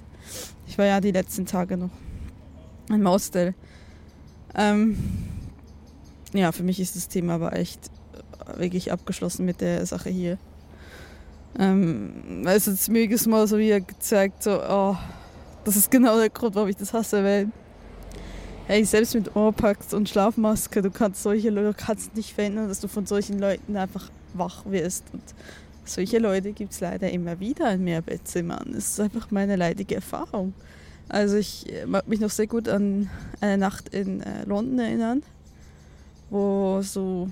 Ich 0.68 0.78
war 0.78 0.86
ja 0.86 1.02
die 1.02 1.12
letzten 1.12 1.46
Tage 1.46 1.78
noch 1.78 1.90
im 2.90 3.08
Hostel. 3.08 3.54
Ähm, 4.56 4.98
ja, 6.34 6.52
für 6.52 6.64
mich 6.64 6.80
ist 6.80 6.96
das 6.96 7.08
Thema 7.08 7.36
aber 7.36 7.54
echt 7.54 7.92
wirklich 8.58 8.92
abgeschlossen 8.92 9.46
mit 9.46 9.62
der 9.62 9.86
Sache 9.86 10.10
hier. 10.10 10.38
Ähm, 11.60 12.44
also 12.46 12.72
es 12.72 12.88
mir 12.90 13.02
jedes 13.02 13.28
Mal 13.28 13.48
so 13.48 13.58
wieder 13.58 13.80
gezeigt, 13.80 14.44
so, 14.44 14.60
oh, 14.62 14.98
das 15.64 15.76
ist 15.76 15.92
genau 15.92 16.18
der 16.18 16.30
Grund, 16.30 16.56
warum 16.56 16.70
ich 16.70 16.76
das 16.76 16.94
hasse, 16.94 17.24
weil 17.24 17.50
hey, 18.68 18.86
selbst 18.86 19.14
mit 19.14 19.36
Ohrpacks 19.36 19.94
und 19.94 20.08
Schlafmaske, 20.08 20.82
du 20.82 20.90
kannst 20.90 21.24
solche 21.24 21.50
Leute 21.50 21.74
kannst 21.74 22.16
nicht 22.16 22.34
verhindern, 22.34 22.70
dass 22.70 22.80
du 22.80 22.88
von 22.88 23.06
solchen 23.06 23.40
Leuten 23.40 23.76
einfach 23.76 24.10
wach 24.34 24.66
wirst 24.66 25.04
und 25.12 25.22
solche 25.86 26.18
Leute 26.18 26.54
gibt 26.54 26.72
es 26.72 26.80
leider 26.80 27.10
immer 27.12 27.40
wieder 27.40 27.72
in 27.74 27.84
Mehrbettzimmern. 27.84 28.72
Das 28.74 28.90
ist 28.90 29.00
einfach 29.00 29.32
meine 29.32 29.58
leidige 29.58 29.96
Erfahrung. 29.96 30.54
Also 31.10 31.36
ich 31.36 31.72
äh, 31.72 31.86
mag 31.86 32.08
mich 32.08 32.22
noch 32.22 32.30
sehr 32.30 32.48
gut 32.48 32.70
an 32.70 33.10
eine 33.42 33.58
Nacht 33.58 33.90
in 33.90 34.22
äh, 34.22 34.46
London 34.46 34.80
erinnern, 34.80 35.24
wo 36.30 36.82
so 36.82 37.30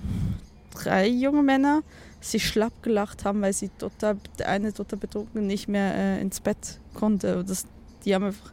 drei 0.74 1.08
junge 1.08 1.42
Männer 1.42 1.82
sich 2.20 2.46
schlapp 2.46 2.82
gelacht 2.82 3.24
haben, 3.24 3.40
weil 3.40 3.54
sie 3.54 3.70
total, 3.70 4.18
der 4.38 4.50
eine 4.50 4.72
total 4.72 4.98
betrunken 4.98 5.46
nicht 5.46 5.66
mehr 5.66 5.94
äh, 5.94 6.20
ins 6.20 6.40
Bett 6.40 6.78
konnte. 6.92 7.42
Das, 7.42 7.64
die 8.04 8.14
haben 8.14 8.24
einfach 8.24 8.52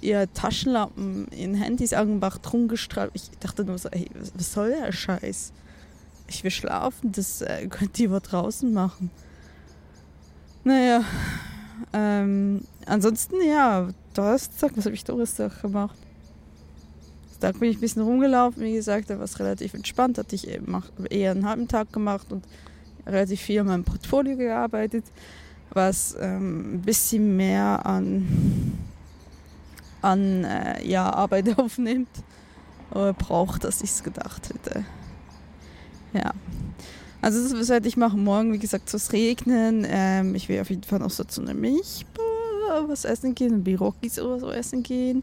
ihre 0.00 0.32
Taschenlampen 0.32 1.28
in 1.28 1.54
Handys 1.54 1.92
angemacht, 1.92 2.52
rumgestrahlt. 2.52 3.10
Ich 3.14 3.30
dachte 3.40 3.64
nur 3.64 3.78
so, 3.78 3.88
ey, 3.90 4.08
was 4.34 4.52
soll 4.52 4.70
der 4.70 4.92
Scheiß? 4.92 5.52
Ich 6.28 6.42
will 6.44 6.50
schlafen, 6.50 7.12
das 7.12 7.42
äh, 7.42 7.66
könnt 7.70 7.98
ihr 7.98 8.10
wohl 8.10 8.20
draußen 8.20 8.72
machen. 8.72 9.10
Naja, 10.64 11.04
ähm, 11.92 12.62
ansonsten 12.86 13.36
ja, 13.46 13.88
Donnerstag, 14.14 14.72
was 14.76 14.86
habe 14.86 14.94
ich 14.94 15.04
Donnerstag 15.04 15.62
gemacht? 15.62 15.96
Da 17.38 17.52
bin 17.52 17.70
ich 17.70 17.76
ein 17.76 17.80
bisschen 17.80 18.02
rumgelaufen, 18.02 18.62
wie 18.62 18.72
gesagt, 18.72 19.10
da 19.10 19.18
war 19.18 19.24
es 19.24 19.38
relativ 19.38 19.74
entspannt, 19.74 20.18
hatte 20.18 20.34
ich 20.34 20.48
eher 20.48 21.30
einen 21.30 21.46
halben 21.46 21.68
Tag 21.68 21.92
gemacht 21.92 22.32
und 22.32 22.44
relativ 23.06 23.40
viel 23.40 23.60
an 23.60 23.66
meinem 23.66 23.84
Portfolio 23.84 24.36
gearbeitet, 24.36 25.04
was 25.70 26.16
ähm, 26.18 26.76
ein 26.76 26.82
bisschen 26.82 27.36
mehr 27.36 27.84
an, 27.84 28.76
an 30.02 30.44
äh, 30.44 30.86
ja, 30.86 31.10
Arbeit 31.10 31.58
aufnimmt 31.58 32.08
oder 32.90 33.12
braucht, 33.12 33.64
als 33.64 33.82
ich 33.82 33.90
es 33.90 34.02
gedacht 34.02 34.50
hätte. 34.50 34.84
Ja. 36.12 36.32
Also 37.22 37.56
das 37.56 37.68
werde 37.68 37.88
ich 37.88 37.96
machen. 37.96 38.22
Morgen, 38.22 38.52
wie 38.52 38.58
gesagt, 38.58 38.92
es 38.94 39.12
regnen. 39.12 39.84
Ähm, 39.88 40.34
ich 40.34 40.48
will 40.48 40.60
auf 40.60 40.70
jeden 40.70 40.84
Fall 40.84 41.00
noch 41.00 41.10
so 41.10 41.24
zu 41.24 41.42
einer 41.42 41.54
Milchbar 41.54 42.24
was 42.88 43.04
essen 43.04 43.34
gehen, 43.34 43.54
ein 43.54 43.64
Birokis 43.64 44.18
oder 44.18 44.38
so 44.38 44.50
essen 44.50 44.82
gehen. 44.82 45.22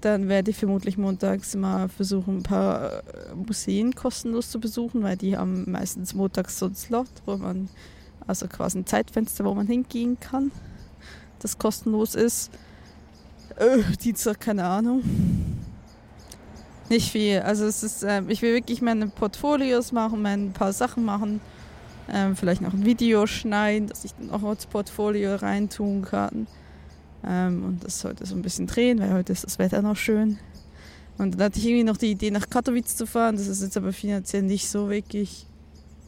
Dann 0.00 0.28
werde 0.28 0.50
ich 0.50 0.56
vermutlich 0.56 0.98
montags 0.98 1.54
mal 1.54 1.88
versuchen, 1.88 2.38
ein 2.38 2.42
paar 2.42 2.98
äh, 3.00 3.34
Museen 3.34 3.94
kostenlos 3.94 4.50
zu 4.50 4.58
besuchen, 4.58 5.02
weil 5.02 5.16
die 5.16 5.36
haben 5.36 5.70
meistens 5.70 6.14
montags 6.14 6.58
so 6.58 6.66
einen 6.66 6.74
Slot, 6.74 7.08
wo 7.24 7.36
man, 7.36 7.68
also 8.26 8.48
quasi 8.48 8.78
ein 8.78 8.86
Zeitfenster, 8.86 9.44
wo 9.44 9.54
man 9.54 9.66
hingehen 9.66 10.18
kann, 10.18 10.50
das 11.38 11.58
kostenlos 11.58 12.14
ist. 12.14 12.50
Äh, 13.56 13.82
Dienstag, 14.02 14.40
keine 14.40 14.64
Ahnung. 14.64 15.02
Nicht 16.88 17.10
viel. 17.10 17.40
Also 17.40 17.64
es 17.64 17.82
ist, 17.82 18.02
äh, 18.02 18.22
ich 18.28 18.42
will 18.42 18.54
wirklich 18.54 18.82
meine 18.82 19.08
Portfolios 19.08 19.92
machen, 19.92 20.22
meine 20.22 20.46
ein 20.46 20.52
paar 20.52 20.72
Sachen 20.72 21.04
machen. 21.04 21.40
Ähm, 22.12 22.36
vielleicht 22.36 22.60
noch 22.60 22.72
ein 22.72 22.84
Video 22.84 23.26
schneiden, 23.26 23.88
dass 23.88 24.04
ich 24.04 24.12
dann 24.14 24.30
auch 24.30 24.50
ins 24.50 24.66
Portfolio 24.66 25.36
reintun 25.36 26.02
kann. 26.02 26.46
Ähm, 27.24 27.64
und 27.64 27.84
das 27.84 28.04
heute 28.04 28.26
so 28.26 28.34
ein 28.34 28.42
bisschen 28.42 28.66
drehen, 28.66 28.98
weil 28.98 29.12
heute 29.12 29.32
ist 29.32 29.44
das 29.44 29.58
Wetter 29.58 29.82
noch 29.82 29.96
schön. 29.96 30.38
Und 31.18 31.34
dann 31.34 31.44
hatte 31.44 31.58
ich 31.58 31.66
irgendwie 31.66 31.84
noch 31.84 31.96
die 31.96 32.10
Idee, 32.10 32.30
nach 32.30 32.50
Katowice 32.50 32.96
zu 32.96 33.06
fahren. 33.06 33.36
Das 33.36 33.46
ist 33.46 33.62
jetzt 33.62 33.76
aber 33.76 33.92
finanziell 33.92 34.42
nicht 34.42 34.68
so 34.68 34.90
wirklich 34.90 35.46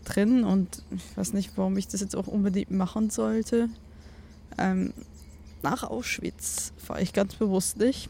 drin 0.05 0.45
und 0.45 0.83
ich 0.91 1.17
weiß 1.17 1.33
nicht, 1.33 1.53
warum 1.57 1.77
ich 1.77 1.89
das 1.89 2.01
jetzt 2.01 2.17
auch 2.17 2.27
unbedingt 2.27 2.71
machen 2.71 3.11
sollte. 3.11 3.69
Ähm, 4.59 4.93
nach 5.65 5.83
Auschwitz 5.83 6.73
fahre 6.77 7.03
ich 7.03 7.13
ganz 7.13 7.35
bewusst 7.35 7.79
nicht. 7.79 8.09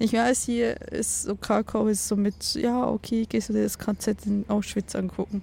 Ich 0.00 0.12
weiß, 0.12 0.44
hier 0.44 0.80
ist 0.90 1.22
so 1.22 1.36
Krakau 1.36 1.86
ist 1.86 2.08
so 2.08 2.16
mit, 2.16 2.54
ja, 2.54 2.88
okay, 2.88 3.26
gehst 3.28 3.50
du 3.50 3.52
dir 3.52 3.62
das 3.62 3.78
KZ 3.78 4.26
in 4.26 4.44
Auschwitz 4.48 4.96
angucken. 4.96 5.42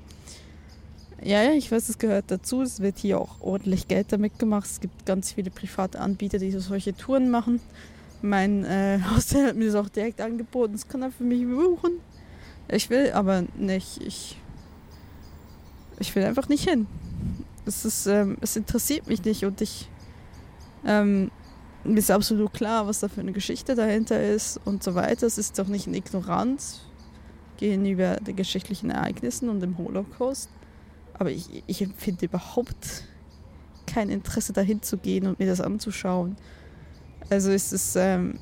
Ja, 1.21 1.43
ja, 1.43 1.51
ich 1.51 1.71
weiß, 1.71 1.89
es 1.89 1.97
gehört 1.97 2.25
dazu. 2.27 2.61
Es 2.61 2.79
wird 2.79 2.97
hier 2.97 3.19
auch 3.19 3.41
ordentlich 3.41 3.87
Geld 3.87 4.11
damit 4.11 4.39
gemacht. 4.39 4.65
Es 4.65 4.79
gibt 4.79 5.05
ganz 5.05 5.33
viele 5.33 5.51
private 5.51 5.99
Anbieter, 5.99 6.39
die 6.39 6.51
solche 6.51 6.95
Touren 6.95 7.29
machen. 7.29 7.61
Mein 8.21 8.65
äh, 8.65 8.99
Hostel 9.15 9.47
hat 9.47 9.55
mir 9.55 9.65
das 9.65 9.75
auch 9.75 9.89
direkt 9.89 10.21
angeboten. 10.21 10.73
Das 10.73 10.87
kann 10.87 11.01
er 11.01 11.11
für 11.11 11.23
mich 11.23 11.45
buchen. 11.45 11.99
Ich 12.69 12.89
will 12.89 13.11
aber 13.11 13.43
nicht. 13.57 14.01
Ich, 14.01 14.37
ich 15.99 16.15
will 16.15 16.23
einfach 16.23 16.49
nicht 16.49 16.67
hin. 16.67 16.87
Es, 17.65 17.85
ist, 17.85 18.07
ähm, 18.07 18.37
es 18.41 18.55
interessiert 18.55 19.07
mich 19.07 19.23
nicht 19.23 19.45
und 19.45 19.61
ich 19.61 19.89
ähm, 20.85 21.31
ist 21.83 22.11
absolut 22.11 22.53
klar, 22.53 22.87
was 22.87 22.99
da 22.99 23.07
für 23.07 23.21
eine 23.21 23.31
Geschichte 23.31 23.75
dahinter 23.75 24.21
ist 24.21 24.59
und 24.65 24.83
so 24.83 24.95
weiter. 24.95 25.27
Es 25.27 25.37
ist 25.37 25.57
doch 25.57 25.67
nicht 25.67 25.87
eine 25.87 25.97
Ignoranz 25.97 26.81
gegenüber 27.57 28.15
den 28.17 28.35
geschichtlichen 28.35 28.89
Ereignissen 28.89 29.49
und 29.49 29.59
dem 29.59 29.77
Holocaust. 29.77 30.49
Aber 31.13 31.31
ich, 31.31 31.63
ich 31.67 31.81
empfinde 31.81 32.25
überhaupt 32.25 33.03
kein 33.85 34.09
Interesse 34.09 34.53
dahin 34.53 34.81
zu 34.81 34.97
gehen 34.97 35.27
und 35.27 35.39
mir 35.39 35.47
das 35.47 35.61
anzuschauen. 35.61 36.37
Also 37.29 37.51
ist 37.51 37.73
es, 37.73 37.95
ähm, 37.95 38.39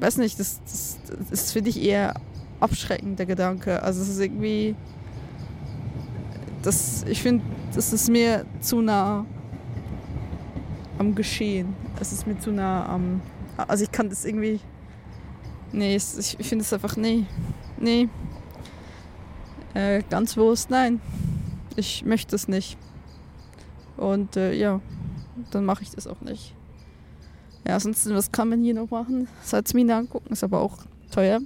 weiß 0.00 0.16
nicht, 0.18 0.38
das, 0.40 0.60
das, 0.64 0.98
das 1.30 1.52
finde 1.52 1.70
ich 1.70 1.82
eher 1.82 2.14
abschreckend, 2.60 3.18
der 3.18 3.26
Gedanke. 3.26 3.82
Also 3.82 4.02
es 4.02 4.08
ist 4.08 4.20
irgendwie, 4.20 4.74
das, 6.62 7.04
ich 7.08 7.22
finde, 7.22 7.44
das 7.78 7.92
ist 7.92 8.10
mir 8.10 8.44
zu 8.60 8.80
nah 8.80 9.24
am 10.98 11.14
Geschehen. 11.14 11.76
Es 12.00 12.10
ist 12.10 12.26
mir 12.26 12.36
zu 12.36 12.50
nah 12.50 12.84
am. 12.88 13.20
Also 13.56 13.84
ich 13.84 13.92
kann 13.92 14.08
das 14.08 14.24
irgendwie. 14.24 14.58
Nee, 15.70 15.94
ich 15.94 16.36
finde 16.40 16.64
es 16.64 16.72
einfach. 16.72 16.96
Nee. 16.96 17.24
Nee. 17.78 18.08
Äh, 19.74 20.02
ganz 20.10 20.34
bewusst 20.34 20.70
nein. 20.70 21.00
Ich 21.76 22.04
möchte 22.04 22.34
es 22.34 22.48
nicht. 22.48 22.76
Und 23.96 24.36
äh, 24.36 24.54
ja, 24.54 24.80
dann 25.52 25.64
mache 25.64 25.84
ich 25.84 25.92
das 25.92 26.08
auch 26.08 26.20
nicht. 26.20 26.56
Ja, 27.64 27.74
ansonsten, 27.74 28.12
was 28.12 28.32
kann 28.32 28.48
man 28.48 28.60
hier 28.60 28.74
noch 28.74 28.90
machen? 28.90 29.28
Salzmine 29.44 29.94
angucken, 29.94 30.32
ist 30.32 30.42
aber 30.42 30.62
auch 30.62 30.78
teuer. 31.12 31.38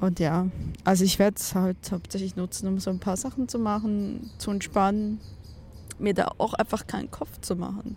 Und 0.00 0.20
ja, 0.20 0.46
also 0.84 1.04
ich 1.04 1.18
werde 1.18 1.36
es 1.38 1.54
halt 1.54 1.76
hauptsächlich 1.90 2.36
nutzen, 2.36 2.68
um 2.68 2.78
so 2.78 2.90
ein 2.90 3.00
paar 3.00 3.16
Sachen 3.16 3.48
zu 3.48 3.58
machen, 3.58 4.30
zu 4.38 4.50
entspannen, 4.52 5.20
mir 5.98 6.14
da 6.14 6.30
auch 6.38 6.54
einfach 6.54 6.86
keinen 6.86 7.10
Kopf 7.10 7.40
zu 7.40 7.56
machen. 7.56 7.96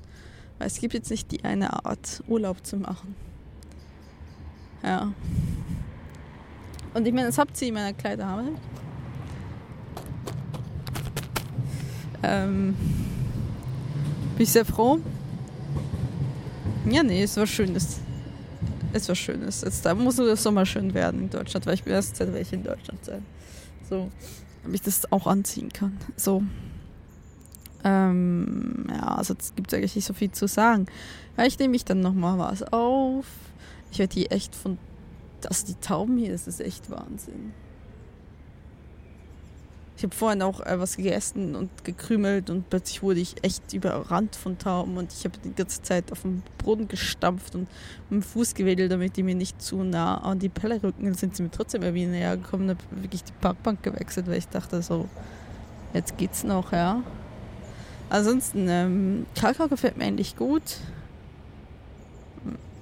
Weil 0.58 0.68
es 0.68 0.80
gibt 0.80 0.94
jetzt 0.94 1.12
nicht 1.12 1.32
die 1.32 1.44
eine 1.44 1.86
Art, 1.86 2.24
Urlaub 2.28 2.66
zu 2.66 2.78
machen. 2.78 3.16
Ja. 4.84 5.14
Und 6.94 7.08
ich 7.08 7.14
meine, 7.14 7.28
das 7.28 7.38
habt 7.38 7.62
ihr 7.62 7.68
in 7.68 7.74
meiner 7.76 7.94
Kleiderhabe. 7.94 8.50
Ähm, 12.24 12.76
bin 14.36 14.44
ich 14.44 14.52
sehr 14.52 14.66
froh. 14.66 15.00
Ja, 16.90 17.04
nee, 17.04 17.24
es 17.24 17.38
war 17.38 17.46
schönes. 17.46 18.00
Es 18.94 19.08
war 19.08 19.16
schönes. 19.16 19.62
Jetzt 19.62 19.86
da 19.86 19.96
muss 19.96 20.18
der 20.18 20.36
Sommer 20.36 20.66
schön 20.66 20.94
werden 20.94 21.22
in 21.22 21.30
Deutschland, 21.30 21.66
weil 21.66 21.76
ich 21.76 21.84
bin 21.84 21.94
erst 21.94 22.18
seit 22.18 22.34
welche 22.34 22.56
in 22.56 22.64
Deutschland 22.64 23.04
sein. 23.06 23.26
So, 23.90 24.10
damit 24.64 24.76
ich 24.76 24.82
das 24.82 25.12
auch 25.12 25.28
anziehen 25.28 25.72
kann. 25.72 25.98
So. 26.16 26.44
Ähm, 27.84 28.86
ja, 28.90 29.16
also 29.16 29.34
es 29.38 29.56
gibt 29.56 29.74
eigentlich 29.74 29.96
nicht 29.96 30.06
so 30.06 30.14
viel 30.14 30.32
zu 30.32 30.48
sagen. 30.48 30.86
Vielleicht 31.36 31.60
nehme 31.60 31.76
ich 31.76 31.86
dann 31.86 32.00
nochmal 32.00 32.38
was 32.38 32.62
auf. 32.72 33.26
Ich 33.92 34.00
werde 34.00 34.14
hier 34.14 34.32
echt 34.32 34.56
von. 34.56 34.78
Also 35.48 35.66
die 35.66 35.76
Tauben 35.76 36.18
hier, 36.18 36.32
das 36.32 36.48
ist 36.48 36.62
echt 36.62 36.92
Wahnsinn. 36.92 37.54
Ich 40.02 40.04
habe 40.04 40.16
vorhin 40.16 40.42
auch 40.42 40.62
äh, 40.62 40.80
was 40.80 40.98
gegessen 40.98 41.56
und 41.56 41.84
gekrümelt 41.84 42.50
und 42.50 42.72
plötzlich 42.72 43.04
wurde 43.04 43.20
ich 43.20 43.36
echt 43.44 43.72
überrannt 43.72 44.36
von 44.36 44.58
Tauben 44.58 44.98
und 44.98 45.14
ich 45.14 45.26
habe 45.26 45.38
die 45.38 45.54
ganze 45.54 45.84
Zeit 45.84 46.12
auf 46.12 46.24
dem 46.24 46.42
Boden 46.58 46.88
gestampft 46.88 47.54
und 47.54 47.68
mit 48.10 48.24
dem 48.24 48.24
Fuß 48.24 48.56
gewedelt, 48.56 48.92
damit 48.92 49.16
die 49.16 49.22
mir 49.22 49.36
nicht 49.36 49.62
zu 49.62 49.84
nah 49.84 50.18
an 50.18 50.40
die 50.40 50.50
Pelle 50.50 50.82
rücken. 50.82 51.06
Dann 51.06 51.14
sind 51.14 51.36
sie 51.36 51.44
mir 51.44 51.52
trotzdem 51.52 51.84
irgendwie 51.84 52.08
näher 52.08 52.36
gekommen 52.36 52.64
und 52.64 52.70
habe 52.80 53.04
wirklich 53.04 53.24
die 53.24 53.32
Parkbank 53.42 53.84
gewechselt, 53.84 54.26
weil 54.26 54.40
ich 54.40 54.48
dachte 54.48 54.82
so, 54.82 55.08
jetzt 55.94 56.18
geht's 56.18 56.44
noch, 56.44 56.72
ja. 56.72 57.04
Ansonsten, 58.10 58.70
ähm, 58.70 59.28
Krakau 59.36 59.68
gefällt 59.68 59.98
mir 59.98 60.06
eigentlich 60.06 60.36
gut. 60.36 60.78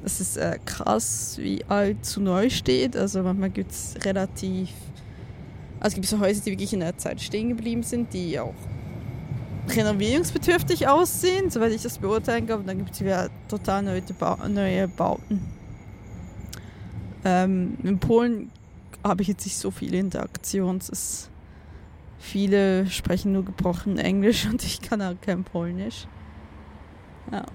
Es 0.06 0.22
ist 0.22 0.38
äh, 0.38 0.58
krass, 0.64 1.36
wie 1.38 1.66
alt 1.66 2.06
zu 2.06 2.22
neu 2.22 2.50
steht. 2.50 2.96
Also 2.96 3.24
manchmal 3.24 3.50
gibt 3.50 3.72
es 3.72 3.96
relativ... 4.06 4.70
Also 5.80 5.88
es 5.88 5.96
gibt 5.96 6.08
so 6.08 6.20
Häuser, 6.20 6.42
die 6.44 6.52
wirklich 6.52 6.74
in 6.74 6.82
der 6.82 6.98
Zeit 6.98 7.22
stehen 7.22 7.50
geblieben 7.50 7.84
sind, 7.84 8.14
die 8.14 8.40
auch 8.40 8.54
renovierungsbedürftig 9.70 10.88
aussehen, 10.88 11.50
soweit 11.50 11.72
ich 11.72 11.84
das 11.84 12.00
beurteilen 12.00 12.48
kann. 12.48 12.62
Und 12.62 12.68
dann 12.68 12.78
gibt 12.78 12.92
es 12.92 13.02
wieder 13.02 13.30
total 13.48 13.84
neue, 13.84 14.02
ba 14.02 14.48
neue 14.48 14.88
Bauten. 14.88 15.42
Ähm, 17.24 17.78
in 17.84 18.00
Polen 18.00 18.52
habe 19.04 19.22
ich 19.22 19.28
jetzt 19.28 19.46
nicht 19.46 19.58
so 19.58 19.72
viele 19.72 19.98
ist 20.00 21.30
Viele 22.22 22.86
sprechen 22.88 23.32
nur 23.32 23.46
gebrochen 23.46 23.98
Englisch 23.98 24.46
und 24.50 24.64
ich 24.64 24.82
kann 24.82 25.02
auch 25.02 25.16
kein 25.22 25.44
Polnisch. 25.44 26.06
Ja. 27.32 27.46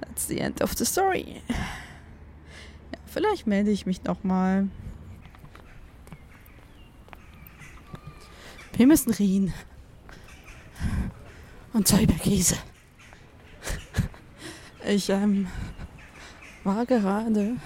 That's 0.00 0.26
the 0.26 0.38
end 0.38 0.60
of 0.60 0.72
the 0.74 0.84
story. 0.84 1.40
Ja, 1.48 2.98
vielleicht 3.06 3.46
melde 3.46 3.70
ich 3.70 3.86
mich 3.86 4.02
nochmal. 4.04 4.68
Wir 8.74 8.86
müssen 8.86 9.12
reden. 9.12 9.52
Und 11.72 11.86
zwar 11.86 12.00
über 12.00 12.14
Käse. 12.14 12.56
Ich 14.86 15.10
ähm, 15.10 15.46
war 16.64 16.84
gerade 16.86 17.56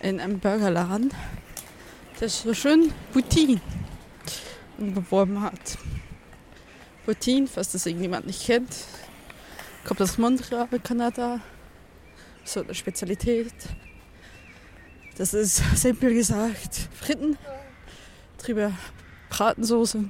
in 0.00 0.20
einem 0.20 0.38
Burgerladen, 0.38 1.12
der 2.20 2.28
so 2.28 2.52
schön 2.52 2.92
Poutine 3.12 3.60
beworben 4.78 5.40
hat. 5.40 5.78
Poutine, 7.04 7.46
falls 7.46 7.72
das 7.72 7.86
irgendjemand 7.86 8.26
nicht 8.26 8.44
kennt, 8.44 8.74
kommt 9.84 10.02
aus 10.02 10.18
Montreal, 10.18 10.68
Kanada. 10.82 11.40
So 12.44 12.62
eine 12.62 12.74
Spezialität. 12.74 13.54
Das 15.16 15.32
ist 15.32 15.62
simpel 15.76 16.12
gesagt 16.12 16.88
Fritten, 16.92 17.38
drüber 18.38 18.72
Bratensoße 19.36 20.02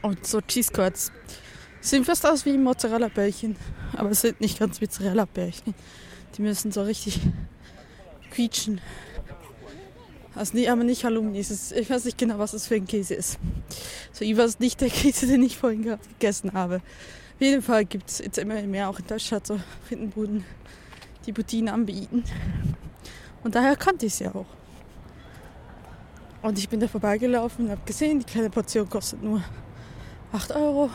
und 0.00 0.26
so 0.26 0.40
Cheese 0.40 0.72
Curds. 0.72 1.12
Sehen 1.82 2.02
fast 2.04 2.24
aus 2.24 2.46
wie 2.46 2.56
Mozzarella-Bällchen, 2.56 3.56
aber 3.94 4.10
es 4.10 4.22
sind 4.22 4.40
nicht 4.40 4.58
ganz 4.58 4.80
Mozzarella-Bällchen. 4.80 5.74
Die 6.36 6.42
müssen 6.42 6.72
so 6.72 6.82
richtig 6.82 7.20
quietschen. 8.30 8.80
Also 10.34 10.56
nee, 10.56 10.66
aber 10.66 10.82
nicht 10.82 11.04
Halloumi. 11.04 11.38
Ich 11.40 11.90
weiß 11.90 12.06
nicht 12.06 12.16
genau, 12.16 12.38
was 12.38 12.52
das 12.52 12.68
für 12.68 12.76
ein 12.76 12.86
Käse 12.86 13.12
ist. 13.12 13.38
So, 14.12 14.24
ich 14.24 14.34
weiß 14.34 14.60
nicht 14.60 14.80
der 14.80 14.88
Käse, 14.88 15.26
den 15.26 15.42
ich 15.42 15.58
vorhin 15.58 15.82
gegessen 15.82 16.54
habe. 16.54 16.76
Auf 16.76 17.40
jeden 17.40 17.60
Fall 17.60 17.84
gibt 17.84 18.08
es 18.08 18.18
jetzt 18.18 18.38
immer 18.38 18.62
mehr 18.62 18.88
auch 18.88 18.98
in 18.98 19.06
Deutschland 19.06 19.46
so 19.46 19.60
Frittenbuden, 19.86 20.42
die 21.26 21.34
Poutine 21.34 21.74
anbieten. 21.74 22.24
Und 23.44 23.54
daher 23.54 23.76
kannte 23.76 24.06
ich 24.06 24.14
sie 24.14 24.28
auch. 24.28 24.46
Und 26.42 26.58
ich 26.58 26.68
bin 26.68 26.80
da 26.80 26.88
vorbeigelaufen 26.88 27.66
und 27.66 27.70
habe 27.70 27.82
gesehen, 27.86 28.18
die 28.18 28.26
kleine 28.26 28.50
Portion 28.50 28.88
kostet 28.88 29.22
nur 29.22 29.42
8 30.32 30.50
Euro. 30.56 30.90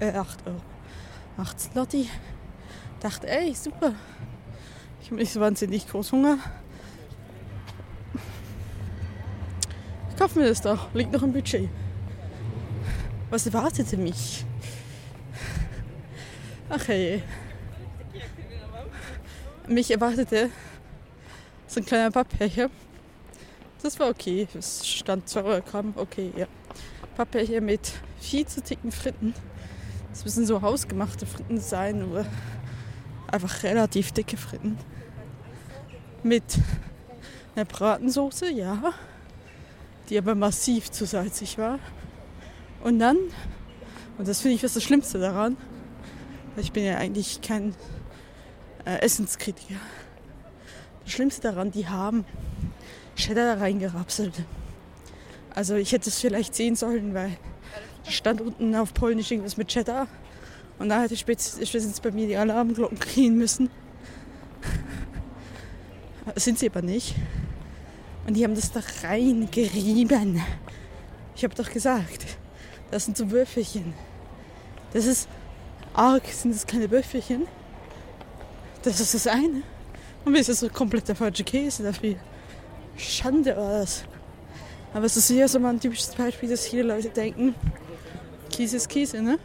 Äh, 0.00 0.12
8 0.12 0.46
Euro. 0.46 0.60
8 1.36 1.60
Slotti. 1.60 2.10
Dachte, 2.98 3.28
ey, 3.28 3.54
super. 3.54 3.94
Ich 5.00 5.06
habe 5.06 5.16
nicht 5.16 5.32
so 5.32 5.40
wahnsinnig 5.40 5.86
groß 5.88 6.10
Hunger. 6.10 6.38
Ich 10.10 10.16
kaufe 10.16 10.38
mir 10.40 10.48
das 10.48 10.60
doch. 10.60 10.92
Liegt 10.94 11.12
noch 11.12 11.22
im 11.22 11.32
Budget. 11.32 11.68
Was 13.30 13.46
erwartete 13.46 13.96
mich? 13.96 14.44
Ach 16.68 16.88
hey. 16.88 17.22
Mich 19.68 19.90
erwartete 19.92 20.50
so 21.68 21.78
ein 21.78 21.86
kleiner 21.86 22.10
Pappbecher. 22.10 22.68
Das 23.82 24.00
war 24.00 24.08
okay. 24.08 24.48
Es 24.54 24.86
stand 24.86 25.28
2 25.28 25.60
Gramm. 25.60 25.94
Okay, 25.96 26.32
ja. 26.36 26.46
Pappbecher 27.16 27.60
mit 27.60 27.92
viel 28.20 28.46
zu 28.46 28.60
dicken 28.60 28.92
Fritten. 28.92 29.34
Das 30.10 30.24
müssen 30.24 30.46
so 30.46 30.62
hausgemachte 30.62 31.26
Fritten 31.26 31.60
sein, 31.60 32.02
oder 32.04 32.26
einfach 33.30 33.62
relativ 33.62 34.12
dicke 34.12 34.36
Fritten. 34.36 34.78
Mit 36.22 36.42
einer 37.54 37.64
Bratensoße, 37.64 38.50
ja. 38.50 38.92
Die 40.08 40.18
aber 40.18 40.34
massiv 40.34 40.90
zu 40.90 41.06
salzig 41.06 41.58
war. 41.58 41.78
Und 42.82 42.98
dann, 42.98 43.16
und 44.16 44.26
das 44.26 44.40
finde 44.40 44.56
ich 44.56 44.62
was 44.62 44.74
das 44.74 44.82
Schlimmste 44.82 45.18
daran, 45.18 45.56
ich 46.56 46.72
bin 46.72 46.84
ja 46.84 46.96
eigentlich 46.96 47.40
kein 47.40 47.74
äh, 48.84 48.98
Essenskritiker. 49.00 49.78
Das 51.04 51.12
Schlimmste 51.12 51.42
daran, 51.42 51.70
die 51.70 51.88
haben 51.88 52.24
Cheddar 53.18 53.56
da 53.56 53.60
reingerapselt. 53.60 54.44
Also 55.54 55.74
ich 55.74 55.92
hätte 55.92 56.08
es 56.08 56.20
vielleicht 56.20 56.54
sehen 56.54 56.76
sollen, 56.76 57.14
weil 57.14 57.36
stand 58.08 58.40
unten 58.40 58.74
auf 58.76 58.94
Polnisch 58.94 59.30
irgendwas 59.30 59.56
mit 59.56 59.68
Cheddar. 59.68 60.06
Und 60.78 60.88
da 60.88 61.02
hätte 61.02 61.16
spätestens 61.16 62.00
bei 62.00 62.12
mir 62.12 62.28
die 62.28 62.36
Alarmglocken 62.36 62.98
gehen 63.14 63.36
müssen. 63.36 63.68
Sind 66.36 66.58
sie 66.60 66.70
aber 66.70 66.82
nicht. 66.82 67.16
Und 68.26 68.34
die 68.34 68.44
haben 68.44 68.54
das 68.54 68.70
da 68.70 68.80
reingerieben. 69.02 70.40
Ich 71.34 71.42
habe 71.42 71.54
doch 71.54 71.70
gesagt, 71.70 72.24
das 72.90 73.06
sind 73.06 73.16
so 73.16 73.30
Würfelchen. 73.30 73.94
Das 74.92 75.06
ist 75.06 75.28
arg, 75.92 76.24
sind 76.26 76.54
das 76.54 76.66
kleine 76.66 76.90
Würfelchen. 76.90 77.48
Das 78.82 79.00
ist 79.00 79.14
das 79.14 79.26
eine. 79.26 79.62
Und 80.24 80.32
mir 80.32 80.38
ist 80.38 80.48
das 80.48 80.60
so 80.60 80.68
komplett 80.68 81.08
der 81.08 81.16
falsche 81.16 81.42
Käse 81.42 81.82
dafür. 81.82 82.16
Schande 82.98 83.56
war 83.56 83.80
das. 83.80 84.04
Aber 84.92 85.04
es 85.04 85.16
ist 85.16 85.28
hier 85.28 85.48
so 85.48 85.58
mal 85.58 85.70
ein 85.70 85.80
typisches 85.80 86.14
Beispiel, 86.14 86.48
dass 86.48 86.66
viele 86.66 86.82
Leute 86.82 87.10
denken, 87.10 87.54
Käse 88.50 88.76
ist 88.76 88.88
Käse, 88.88 89.22
ne? 89.22 89.38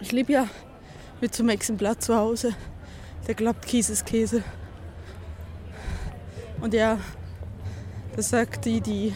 Ich 0.00 0.12
lebe 0.12 0.32
ja 0.32 0.48
mit 1.20 1.38
einem 1.38 1.50
Exemplar 1.50 1.98
zu 1.98 2.14
Hause, 2.16 2.54
der 3.26 3.34
glaubt, 3.34 3.66
Käse 3.66 3.92
ist 3.92 4.06
Käse. 4.06 4.42
Und 6.60 6.74
ja, 6.74 6.98
das 8.16 8.30
sagt 8.30 8.64
die, 8.64 8.80
die 8.80 9.14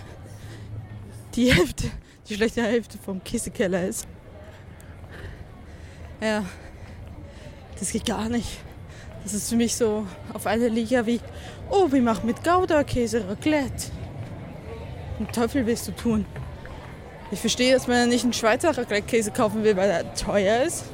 die 1.35 1.53
Hälfte, 1.53 1.90
die 2.29 2.35
schlechte 2.35 2.62
Hälfte 2.62 2.98
vom 2.98 3.22
Käsekeller 3.22 3.87
ist. 3.87 4.07
Ja, 6.20 6.44
das 7.79 7.90
geht 7.90 8.07
gar 8.07 8.29
nicht. 8.29 8.63
Das 9.24 9.32
ist 9.32 9.48
für 9.48 9.56
mich 9.56 9.74
so 9.74 10.06
auf 10.34 10.46
einer 10.46 10.68
Liga 10.68 11.06
wie, 11.06 11.18
oh, 11.70 11.90
wir 11.90 12.02
machen 12.02 12.26
mit 12.26 12.44
Gouda-Käse 12.44 13.26
Raclette. 13.26 13.90
Den 15.18 15.28
Teufel 15.32 15.64
willst 15.64 15.88
du 15.88 15.92
tun? 15.92 16.26
Ich 17.30 17.40
verstehe, 17.40 17.72
dass 17.72 17.88
man 17.88 18.10
nicht 18.10 18.22
einen 18.22 18.34
Schweizer 18.34 18.76
Raclette-Käse 18.76 19.30
kaufen 19.30 19.64
will, 19.64 19.76
weil 19.76 19.90
er 19.90 20.14
teuer 20.14 20.62
ist. 20.62 20.84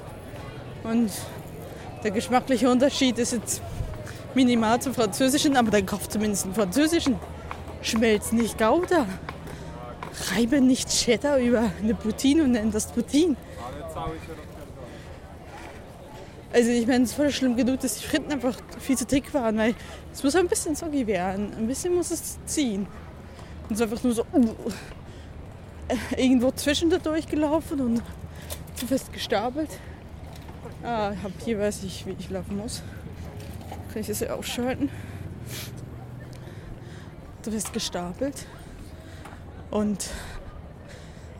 Und 0.84 1.10
der 2.04 2.12
geschmackliche 2.12 2.70
Unterschied 2.70 3.18
ist 3.18 3.32
jetzt 3.32 3.62
minimal 4.34 4.80
zum 4.80 4.94
französischen, 4.94 5.56
aber 5.56 5.72
dann 5.72 5.84
kauft 5.84 6.12
zumindest 6.12 6.44
einen 6.44 6.54
französischen. 6.54 7.16
Schmelzt 7.82 8.32
nicht 8.32 8.56
Gouda. 8.58 9.06
Reibe 10.34 10.60
nicht 10.60 10.88
Cheddar 10.88 11.38
über 11.38 11.72
eine 11.82 11.94
Poutine 11.94 12.44
und 12.44 12.52
nenn 12.52 12.70
das 12.70 12.86
Poutine. 12.86 13.34
Also 16.52 16.70
ich 16.70 16.86
meine, 16.86 17.04
es 17.04 17.10
ist 17.10 17.16
voll 17.16 17.30
schlimm 17.30 17.56
genug, 17.56 17.80
dass 17.80 17.98
die 17.98 18.06
Fritten 18.06 18.32
einfach 18.32 18.56
viel 18.80 18.98
zu 18.98 19.06
dick 19.06 19.32
waren, 19.32 19.56
weil 19.56 19.74
es 20.12 20.22
muss 20.24 20.34
ein 20.34 20.48
bisschen 20.48 20.74
soggy 20.74 21.06
werden. 21.06 21.52
Ein 21.56 21.68
bisschen 21.68 21.94
muss 21.94 22.10
es 22.10 22.38
ziehen. 22.44 22.88
Und 23.68 23.74
es 23.74 23.80
ist 23.80 23.82
einfach 23.82 24.02
nur 24.02 24.12
so 24.12 24.24
uh, 24.34 24.56
irgendwo 26.16 26.50
zwischen 26.50 26.90
da 26.90 26.98
durchgelaufen 26.98 27.80
und 27.80 28.02
zu 28.74 28.86
fest 28.86 29.12
gestapelt. 29.12 29.70
Ah, 30.82 31.12
hab, 31.22 31.32
hier 31.44 31.58
weiß 31.58 31.84
ich, 31.84 32.04
wie 32.06 32.16
ich 32.18 32.30
laufen 32.30 32.56
muss. 32.56 32.82
Kann 33.92 34.00
ich 34.00 34.08
das 34.08 34.20
ja 34.20 34.34
ausschalten. 34.34 34.90
Zu 37.42 37.52
fest 37.52 37.72
gestapelt. 37.72 38.46
Und 39.70 40.08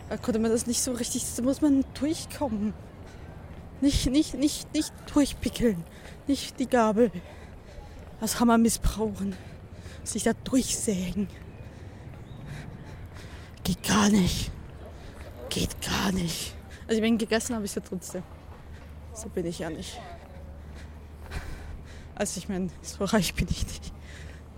da 0.08 0.16
konnte 0.16 0.38
man 0.38 0.52
das 0.52 0.66
nicht 0.66 0.82
so 0.82 0.92
richtig, 0.92 1.24
da 1.36 1.42
muss 1.42 1.60
man 1.60 1.84
durchkommen. 1.98 2.74
Nicht, 3.80 4.10
nicht, 4.10 4.34
nicht, 4.34 4.74
nicht 4.74 4.92
durchpickeln. 5.12 5.84
Nicht 6.26 6.58
die 6.58 6.68
Gabel. 6.68 7.10
Das 8.20 8.38
Hammer 8.38 8.58
missbrauchen. 8.58 9.34
Sich 10.04 10.24
da 10.24 10.32
durchsägen. 10.32 11.28
Geht 13.64 13.82
gar 13.82 14.10
nicht. 14.10 14.50
Geht 15.48 15.80
gar 15.80 16.12
nicht. 16.12 16.54
Also 16.82 16.96
ich 16.96 17.02
bin 17.02 17.18
gegessen 17.18 17.54
habe 17.54 17.64
ich 17.64 17.74
ja 17.74 17.80
trotzdem. 17.80 18.22
So 19.14 19.28
bin 19.28 19.46
ich 19.46 19.60
ja 19.60 19.70
nicht. 19.70 20.00
Also 22.14 22.38
ich 22.38 22.48
meine, 22.48 22.68
so 22.82 23.04
reich 23.04 23.34
bin 23.34 23.48
ich 23.50 23.66
nicht. 23.66 23.92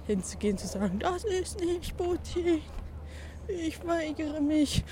Hinzugehen 0.06 0.58
zu 0.58 0.66
sagen, 0.66 0.98
das 0.98 1.24
ist 1.24 1.60
nicht 1.60 1.96
Putin. 1.96 2.60
Ich 3.46 3.84
weigere 3.86 4.40
mich. 4.40 4.84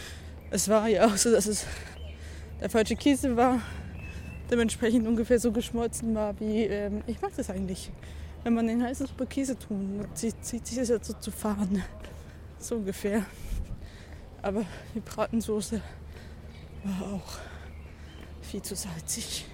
Es 0.51 0.69
war 0.69 0.89
ja 0.89 1.07
auch 1.07 1.17
so, 1.17 1.33
dass 1.33 1.47
es 1.47 1.67
der 2.61 2.71
falsche 2.71 2.95
Käse 2.95 3.37
war 3.37 3.61
dementsprechend 4.51 5.07
ungefähr 5.07 5.39
so 5.39 5.53
geschmolzen 5.53 6.15
war 6.15 6.39
wie 6.41 6.65
ähm, 6.65 7.03
ich 7.07 7.21
mag 7.21 7.33
das 7.37 7.51
eigentlich. 7.51 7.91
Wenn 8.43 8.55
man 8.55 8.67
den 8.67 8.83
heißen 8.83 9.07
Suppe 9.07 9.27
Käse 9.27 9.59
tun, 9.59 10.07
zieht, 10.15 10.45
sich 10.45 10.63
das 10.63 10.89
ja 10.89 11.03
so 11.03 11.13
zu 11.15 11.31
fahren. 11.31 11.83
So 12.63 12.75
ungefähr. 12.75 13.25
Aber 14.43 14.67
die 14.95 15.01
Bratensoße 15.01 15.81
war 16.85 17.13
auch 17.15 17.39
viel 18.43 18.61
zu 18.61 18.77
salzig. 18.77 19.47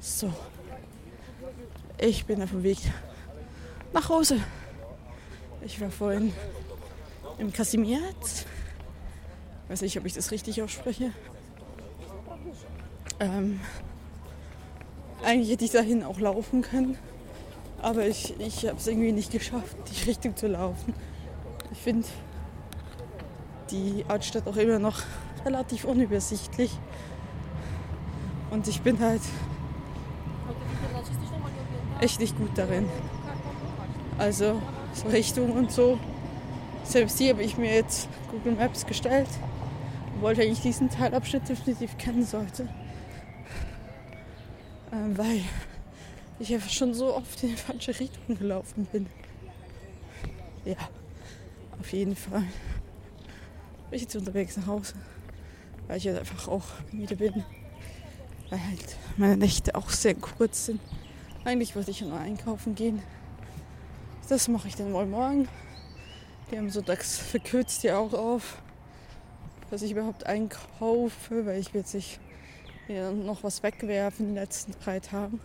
So. 0.00 0.30
Ich 1.96 2.26
bin 2.26 2.42
auf 2.42 2.50
dem 2.50 2.62
Weg 2.62 2.76
nach 3.94 4.10
Hause. 4.10 4.38
Ich 5.64 5.80
war 5.80 5.90
vorhin 5.90 6.34
im 7.38 7.50
Casimiat. 7.50 8.44
Weiß 9.68 9.80
nicht, 9.80 9.98
ob 9.98 10.04
ich 10.04 10.12
das 10.12 10.30
richtig 10.30 10.60
ausspreche. 10.60 11.10
Ähm, 13.20 13.60
eigentlich 15.22 15.50
hätte 15.50 15.64
ich 15.64 15.70
dahin 15.70 16.02
auch 16.02 16.18
laufen 16.18 16.62
können, 16.62 16.98
aber 17.80 18.06
ich, 18.06 18.38
ich 18.40 18.66
habe 18.66 18.76
es 18.76 18.86
irgendwie 18.86 19.12
nicht 19.12 19.30
geschafft, 19.30 19.76
die 19.90 20.08
Richtung 20.08 20.36
zu 20.36 20.48
laufen. 20.48 20.94
Ich 21.72 21.78
finde, 21.78 22.06
die 23.70 24.04
Altstadt 24.08 24.46
auch 24.46 24.56
immer 24.56 24.78
noch 24.78 25.02
relativ 25.44 25.84
unübersichtlich. 25.84 26.70
Und 28.50 28.68
ich 28.68 28.80
bin 28.82 29.00
halt 29.00 29.22
echt 32.00 32.20
nicht 32.20 32.36
gut 32.36 32.50
darin. 32.56 32.88
Also 34.18 34.60
so 34.92 35.08
Richtung 35.08 35.52
und 35.52 35.72
so. 35.72 35.98
Selbst 36.84 37.18
hier 37.18 37.32
habe 37.32 37.42
ich 37.42 37.56
mir 37.56 37.74
jetzt 37.74 38.08
Google 38.30 38.52
Maps 38.52 38.86
gestellt. 38.86 39.28
Wollte 40.20 40.42
eigentlich 40.42 40.60
diesen 40.60 40.90
Teilabschnitt 40.90 41.48
definitiv 41.48 41.96
kennen 41.98 42.24
sollte. 42.24 42.68
Ähm, 44.94 45.18
weil 45.18 45.40
ich 46.38 46.52
einfach 46.54 46.70
schon 46.70 46.94
so 46.94 47.14
oft 47.14 47.42
in 47.42 47.50
die 47.50 47.56
falsche 47.56 47.98
Richtung 47.98 48.38
gelaufen 48.38 48.86
bin. 48.92 49.06
Ja, 50.64 50.76
auf 51.80 51.92
jeden 51.92 52.14
Fall. 52.14 52.44
Bin 53.90 53.96
ich 53.96 54.02
jetzt 54.02 54.16
unterwegs 54.16 54.56
nach 54.56 54.66
Hause. 54.66 54.94
Weil 55.86 55.98
ich 55.98 56.04
jetzt 56.04 56.18
einfach 56.18 56.48
auch 56.48 56.64
müde 56.92 57.16
bin. 57.16 57.44
Weil 58.50 58.64
halt 58.64 58.96
meine 59.16 59.36
Nächte 59.36 59.74
auch 59.74 59.90
sehr 59.90 60.14
kurz 60.14 60.66
sind. 60.66 60.80
Eigentlich 61.44 61.74
wollte 61.74 61.90
ich 61.90 62.00
ja 62.00 62.06
nur 62.06 62.18
einkaufen 62.18 62.74
gehen. 62.74 63.02
Das 64.28 64.48
mache 64.48 64.68
ich 64.68 64.76
dann 64.76 64.92
mal 64.92 65.06
morgen. 65.06 65.48
Die 66.50 66.58
haben 66.58 66.70
sonntags 66.70 67.18
verkürzt 67.18 67.82
ja 67.82 67.98
auch 67.98 68.12
auf, 68.12 68.62
dass 69.70 69.82
ich 69.82 69.90
überhaupt 69.90 70.24
einkaufe, 70.26 71.46
weil 71.46 71.60
ich 71.60 71.74
will 71.74 71.80
jetzt 71.80 71.94
nicht 71.94 72.20
noch 72.88 73.42
was 73.42 73.62
wegwerfen 73.62 74.28
in 74.28 74.34
den 74.34 74.42
letzten 74.42 74.74
drei 74.82 75.00
Tagen. 75.00 75.40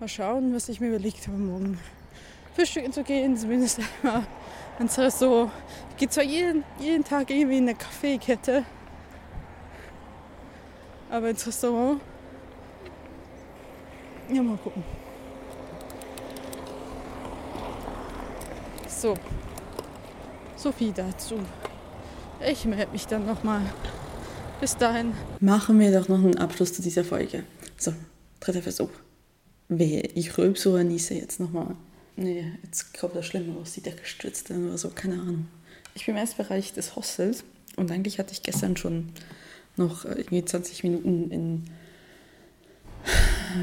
Mal 0.00 0.08
schauen, 0.08 0.54
was 0.54 0.68
ich 0.68 0.80
mir 0.80 0.88
überlegt 0.88 1.26
habe, 1.26 1.38
morgen 1.38 1.78
frühstücken 2.54 2.92
zu 2.92 3.02
gehen, 3.02 3.36
zumindest 3.36 3.80
einmal 4.02 4.26
ins 4.78 4.98
Restaurant. 4.98 5.50
Ich 5.90 5.96
gehe 5.96 6.08
zwar 6.08 6.24
jeden, 6.24 6.64
jeden 6.78 7.04
Tag 7.04 7.30
irgendwie 7.30 7.58
in 7.58 7.64
eine 7.64 7.74
Kaffeekette, 7.74 8.64
aber 11.10 11.30
ins 11.30 11.46
Restaurant. 11.46 12.00
Ja, 14.32 14.42
mal 14.42 14.56
gucken. 14.56 14.82
So, 18.88 19.14
so 20.56 20.72
viel 20.72 20.92
dazu. 20.92 21.36
Ich 22.44 22.64
melde 22.64 22.90
mich 22.92 23.06
dann 23.06 23.24
nochmal. 23.24 23.62
Bis 24.60 24.74
dahin. 24.74 25.12
Machen 25.40 25.78
wir 25.78 25.92
doch 25.92 26.08
noch 26.08 26.18
einen 26.18 26.38
Abschluss 26.38 26.72
zu 26.72 26.80
dieser 26.80 27.04
Folge. 27.04 27.44
So, 27.76 27.92
dritter 28.40 28.62
Versuch. 28.62 28.88
Wehe, 29.68 30.00
ich 30.14 30.38
rülpse 30.38 30.70
oder 30.70 30.82
niese 30.82 31.14
jetzt 31.14 31.40
nochmal. 31.40 31.76
Nee, 32.16 32.52
jetzt 32.62 32.98
kommt 32.98 33.14
das 33.14 33.26
Schlimme 33.26 33.54
aus, 33.60 33.74
die 33.74 33.82
Decke 33.82 34.06
stürzt 34.06 34.48
dann 34.48 34.66
oder 34.66 34.78
so, 34.78 34.88
keine 34.88 35.20
Ahnung. 35.20 35.48
Ich 35.94 36.06
bin 36.06 36.14
im 36.14 36.20
Erstbereich 36.20 36.72
des 36.72 36.96
Hostels 36.96 37.44
und 37.76 37.90
eigentlich 37.90 38.18
hatte 38.18 38.32
ich 38.32 38.42
gestern 38.42 38.78
schon 38.78 39.10
noch 39.76 40.06
irgendwie 40.06 40.42
20 40.42 40.84
Minuten 40.84 41.30
in, 41.30 41.64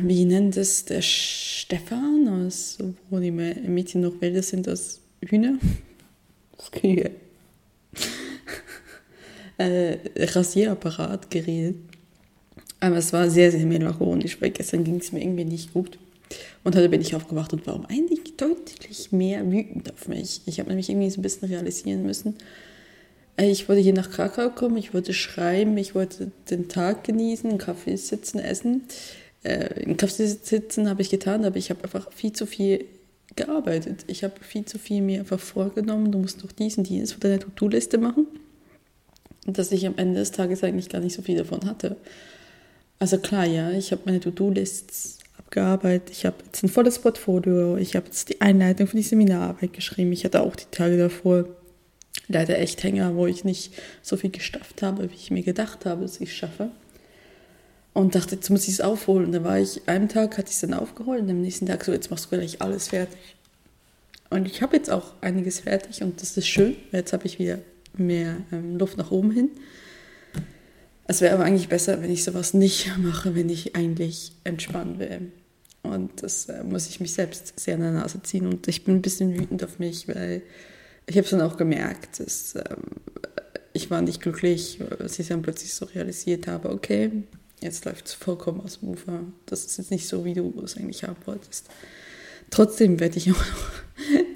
wie 0.03 0.25
nennt 0.25 0.57
es 0.57 0.85
der 0.85 1.01
Stefan, 1.01 2.27
also 2.27 2.93
wo 3.09 3.17
die 3.17 3.31
Mädchen 3.31 4.01
noch 4.01 4.21
wilder 4.21 4.43
sind 4.43 4.67
als 4.67 5.01
Hühner. 5.25 5.57
Das 6.55 6.71
kriege 6.71 7.11
äh, 9.57 9.97
Rasierapparat 10.17 11.29
geredet. 11.29 11.75
Aber 12.79 12.97
es 12.97 13.13
war 13.13 13.29
sehr, 13.29 13.51
sehr 13.51 13.65
melancholisch, 13.65 14.41
weil 14.41 14.51
gestern 14.51 14.83
ging 14.83 14.97
es 14.97 15.11
mir 15.11 15.21
irgendwie 15.21 15.45
nicht 15.45 15.73
gut. 15.73 15.97
Und 16.63 16.75
heute 16.75 16.89
bin 16.89 17.01
ich 17.01 17.15
aufgewacht 17.15 17.53
und 17.53 17.65
war 17.67 17.81
eigentlich 17.89 18.35
deutlich 18.37 19.11
mehr 19.11 19.49
wütend 19.49 19.91
auf 19.93 20.07
mich. 20.07 20.41
Ich 20.45 20.59
habe 20.59 20.69
nämlich 20.69 20.89
irgendwie 20.89 21.09
so 21.09 21.19
ein 21.19 21.23
bisschen 21.23 21.47
realisieren 21.47 22.03
müssen. 22.03 22.35
Äh, 23.37 23.49
ich 23.49 23.67
wollte 23.69 23.81
hier 23.81 23.93
nach 23.93 24.11
Krakau 24.11 24.49
kommen, 24.49 24.77
ich 24.77 24.93
wollte 24.93 25.13
schreiben, 25.13 25.77
ich 25.77 25.95
wollte 25.95 26.31
den 26.49 26.69
Tag 26.69 27.03
genießen, 27.03 27.49
einen 27.49 27.59
Kaffee 27.59 27.95
sitzen, 27.95 28.39
essen. 28.39 28.83
Äh, 29.43 29.83
einen 29.83 29.97
Kaffee 29.97 30.27
sitzen 30.27 30.89
habe 30.89 31.01
ich 31.01 31.09
getan, 31.09 31.45
aber 31.45 31.57
ich 31.57 31.69
habe 31.69 31.83
einfach 31.83 32.11
viel 32.11 32.33
zu 32.33 32.45
viel 32.45 32.85
gearbeitet. 33.35 34.05
Ich 34.07 34.23
habe 34.23 34.33
viel 34.41 34.65
zu 34.65 34.77
viel 34.77 35.01
mir 35.01 35.21
einfach 35.21 35.39
vorgenommen, 35.39 36.11
du 36.11 36.19
musst 36.19 36.43
noch 36.43 36.51
diesen, 36.51 36.83
dieses 36.83 37.13
von 37.13 37.21
deiner 37.21 37.39
To-Do-Liste 37.39 37.97
machen. 37.97 38.27
Dass 39.45 39.71
ich 39.71 39.85
am 39.85 39.97
Ende 39.97 40.19
des 40.19 40.31
Tages 40.31 40.63
eigentlich 40.63 40.89
gar 40.89 41.01
nicht 41.01 41.15
so 41.15 41.21
viel 41.21 41.37
davon 41.37 41.65
hatte. 41.65 41.97
Also 42.99 43.17
klar, 43.17 43.45
ja, 43.45 43.71
ich 43.71 43.91
habe 43.91 44.03
meine 44.05 44.19
To-Do-Lists 44.19 45.19
abgearbeitet, 45.37 46.09
ich 46.11 46.25
habe 46.25 46.37
jetzt 46.45 46.63
ein 46.63 46.69
volles 46.69 46.99
Portfolio, 46.99 47.75
ich 47.75 47.95
habe 47.95 48.05
jetzt 48.05 48.29
die 48.29 48.39
Einleitung 48.39 48.87
für 48.87 48.95
die 48.95 49.03
Seminararbeit 49.03 49.73
geschrieben. 49.73 50.11
Ich 50.13 50.23
hatte 50.23 50.41
auch 50.41 50.55
die 50.55 50.69
Tage 50.71 50.97
davor 50.97 51.45
leider 52.27 52.57
echt 52.59 52.83
Hänger, 52.83 53.15
wo 53.15 53.27
ich 53.27 53.43
nicht 53.43 53.73
so 54.01 54.15
viel 54.15 54.29
gestafft 54.29 54.81
habe, 54.81 55.09
wie 55.11 55.15
ich 55.15 55.31
mir 55.31 55.43
gedacht 55.43 55.85
habe, 55.85 56.03
dass 56.03 56.21
ich 56.21 56.35
schaffe 56.35 56.71
und 57.93 58.15
dachte, 58.15 58.35
jetzt 58.35 58.49
muss 58.49 58.63
ich 58.63 58.75
es 58.75 58.81
aufholen. 58.81 59.31
Dann 59.31 59.43
war 59.43 59.59
ich, 59.59 59.87
einen 59.87 60.09
Tag 60.09 60.37
hatte 60.37 60.49
ich 60.49 60.55
es 60.55 60.61
dann 60.61 60.73
aufgeholt 60.73 61.21
und 61.21 61.29
am 61.29 61.41
nächsten 61.41 61.65
Tag 61.65 61.83
so, 61.83 61.91
jetzt 61.91 62.09
machst 62.09 62.25
du 62.25 62.37
gleich 62.37 62.61
alles 62.61 62.89
fertig. 62.89 63.19
Und 64.29 64.47
ich 64.47 64.61
habe 64.61 64.75
jetzt 64.75 64.89
auch 64.89 65.13
einiges 65.21 65.59
fertig 65.59 66.01
und 66.01 66.21
das 66.21 66.37
ist 66.37 66.47
schön, 66.47 66.75
weil 66.91 67.01
jetzt 67.01 67.13
habe 67.13 67.25
ich 67.27 67.37
wieder 67.37 67.59
mehr 67.97 68.37
ähm, 68.51 68.77
Luft 68.77 68.97
nach 68.97 69.11
oben 69.11 69.31
hin. 69.31 69.49
Es 71.05 71.21
wäre 71.21 71.33
aber 71.33 71.43
eigentlich 71.43 71.69
besser, 71.69 72.01
wenn 72.01 72.11
ich 72.11 72.23
sowas 72.23 72.53
nicht 72.53 72.91
mache, 72.97 73.35
wenn 73.35 73.49
ich 73.49 73.75
eigentlich 73.75 74.33
entspannen 74.43 74.99
will. 74.99 75.31
Und 75.81 76.23
das 76.23 76.47
äh, 76.47 76.63
muss 76.63 76.87
ich 76.87 76.99
mich 76.99 77.13
selbst 77.13 77.59
sehr 77.59 77.75
an 77.75 77.81
der 77.81 77.91
Nase 77.91 78.21
ziehen. 78.23 78.47
Und 78.47 78.67
ich 78.67 78.85
bin 78.85 78.95
ein 78.95 79.01
bisschen 79.01 79.37
wütend 79.37 79.63
auf 79.63 79.79
mich, 79.79 80.07
weil 80.07 80.41
ich 81.05 81.17
habe 81.17 81.25
es 81.25 81.31
dann 81.31 81.41
auch 81.41 81.57
gemerkt, 81.57 82.19
dass 82.19 82.55
ähm, 82.55 83.01
ich 83.73 83.91
war 83.91 84.01
nicht 84.01 84.21
glücklich, 84.21 84.79
als 84.99 85.19
ich 85.19 85.27
dann 85.27 85.41
plötzlich 85.41 85.73
so 85.73 85.85
realisiert 85.85 86.47
habe, 86.47 86.69
okay, 86.69 87.11
jetzt 87.59 87.85
läuft 87.85 88.07
es 88.07 88.13
vollkommen 88.13 88.61
aus 88.61 88.79
dem 88.79 88.89
Ufer. 88.89 89.21
Das 89.45 89.65
ist 89.65 89.77
jetzt 89.77 89.91
nicht 89.91 90.07
so, 90.07 90.23
wie 90.23 90.33
du 90.33 90.53
es 90.63 90.77
eigentlich 90.77 91.03
haben 91.03 91.17
wolltest. 91.25 91.67
Trotzdem 92.53 92.99
werde 92.99 93.17
ich 93.17 93.31
auch 93.31 93.35
noch 93.35 93.73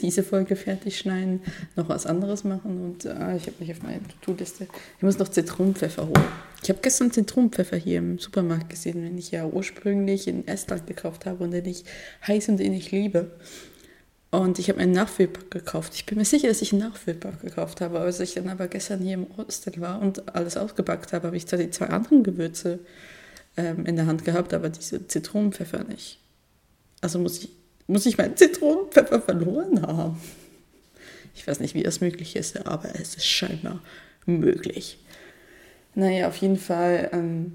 diese 0.01 0.23
Folge 0.23 0.55
fertig 0.55 0.97
schneiden, 0.97 1.41
noch 1.75 1.87
was 1.87 2.07
anderes 2.07 2.43
machen 2.43 2.81
und 2.83 3.05
äh, 3.05 3.35
ich 3.35 3.43
habe 3.43 3.55
mich 3.59 3.71
auf 3.71 3.83
meine 3.83 4.01
To-Do-Liste. 4.21 4.67
Ich 4.97 5.03
muss 5.03 5.19
noch 5.19 5.27
Zitronenpfeffer 5.27 6.07
holen. 6.07 6.25
Ich 6.63 6.69
habe 6.69 6.79
gestern 6.81 7.11
Zitronenpfeffer 7.11 7.77
hier 7.77 7.99
im 7.99 8.17
Supermarkt 8.17 8.71
gesehen, 8.71 9.03
den 9.03 9.17
ich 9.19 9.29
ja 9.29 9.45
ursprünglich 9.45 10.27
in 10.27 10.47
Estland 10.47 10.87
gekauft 10.87 11.27
habe 11.27 11.43
und 11.43 11.51
den 11.51 11.65
ich 11.65 11.85
heiß 12.25 12.49
und 12.49 12.59
innig 12.59 12.89
liebe. 12.89 13.31
Und 14.31 14.57
ich 14.57 14.69
habe 14.69 14.79
einen 14.79 14.93
Nachfüllpack 14.93 15.51
gekauft. 15.51 15.93
Ich 15.93 16.07
bin 16.07 16.17
mir 16.17 16.25
sicher, 16.25 16.47
dass 16.47 16.63
ich 16.63 16.73
einen 16.73 16.81
Nachfüllpack 16.81 17.41
gekauft 17.41 17.81
habe. 17.81 17.99
Als 17.99 18.19
ich 18.19 18.33
dann 18.33 18.49
aber 18.49 18.67
gestern 18.67 19.01
hier 19.01 19.13
im 19.13 19.27
Hostel 19.37 19.79
war 19.79 20.01
und 20.01 20.35
alles 20.35 20.57
ausgepackt 20.57 21.13
habe, 21.13 21.27
habe 21.27 21.37
ich 21.37 21.45
zwar 21.45 21.59
die 21.59 21.69
zwei 21.69 21.87
anderen 21.87 22.23
Gewürze 22.23 22.79
ähm, 23.57 23.85
in 23.85 23.95
der 23.95 24.07
Hand 24.07 24.25
gehabt, 24.25 24.55
aber 24.55 24.69
diese 24.69 25.07
Zitronenpfeffer 25.07 25.83
nicht. 25.83 26.19
Also 27.01 27.19
muss 27.19 27.43
ich, 27.43 27.49
muss 27.87 28.05
ich 28.05 28.17
meinen 28.17 28.37
Zitronenpfeffer 28.37 29.21
verloren 29.21 29.81
haben. 29.81 30.19
Ich 31.35 31.47
weiß 31.47 31.59
nicht, 31.59 31.73
wie 31.73 31.83
das 31.83 32.01
möglich 32.01 32.35
ist, 32.35 32.65
aber 32.65 32.89
es 32.99 33.15
ist 33.15 33.25
scheinbar 33.25 33.81
möglich. 34.25 34.97
Naja, 35.95 36.27
auf 36.27 36.37
jeden 36.37 36.57
Fall, 36.57 37.09
ähm, 37.13 37.53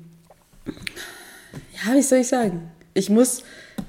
ja, 0.67 1.95
wie 1.95 2.03
soll 2.03 2.21
ich 2.21 2.29
sagen? 2.29 2.71
Ich 2.95 3.11
muss, 3.11 3.45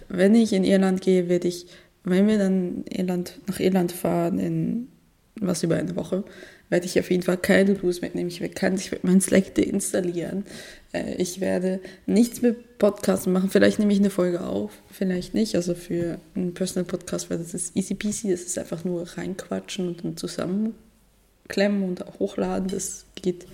wenn 0.10 0.36
ich 0.36 0.54
in 0.54 0.64
Irland 0.64 1.02
gehe, 1.02 1.30
werde 1.30 1.48
ich, 1.48 1.68
wenn 2.04 2.28
wir 2.28 2.38
dann 2.38 2.84
Irland, 2.90 3.40
nach 3.48 3.60
Irland 3.60 3.92
fahren, 3.92 4.40
in 4.40 4.88
was 5.36 5.64
über 5.64 5.76
eine 5.76 5.96
Woche, 5.96 6.24
werde 6.70 6.86
ich 6.86 7.00
auf 7.00 7.10
jeden 7.10 7.24
Fall 7.24 7.38
keine 7.38 7.78
Tools 7.78 8.02
mitnehmen. 8.02 8.30
Ich 8.30 8.42
werde, 8.42 9.00
meinen 9.04 9.22
Slack 9.22 9.56
deinstallieren. 9.56 10.46
Äh, 10.94 11.16
ich 11.16 11.42
werde 11.42 11.80
nichts 12.06 12.42
mit 12.42 12.78
Podcasts 12.78 13.28
machen. 13.28 13.50
Vielleicht 13.50 13.80
nehme 13.80 13.92
ich 13.92 14.00
eine 14.00 14.10
Folge 14.10 14.42
auf, 14.42 14.72
vielleicht 14.90 15.34
nicht. 15.34 15.56
Also 15.56 15.76
für 15.76 16.20
einen 16.36 16.54
Personal 16.54 16.86
Podcast, 16.86 17.30
weil 17.30 17.40
das 17.40 17.54
ist 17.54 17.76
easy 17.76 17.96
peasy. 17.96 18.32
Das 18.32 18.42
ist 18.42 18.58
einfach 18.58 18.86
nur 18.86 19.06
reinquatschen 19.18 19.88
und 19.88 20.04
dann 20.04 20.18
zusammenklemmen 20.18 21.84
und 21.84 22.06
hochladen. 22.20 22.70
Das 22.70 23.06
geht 23.16 23.46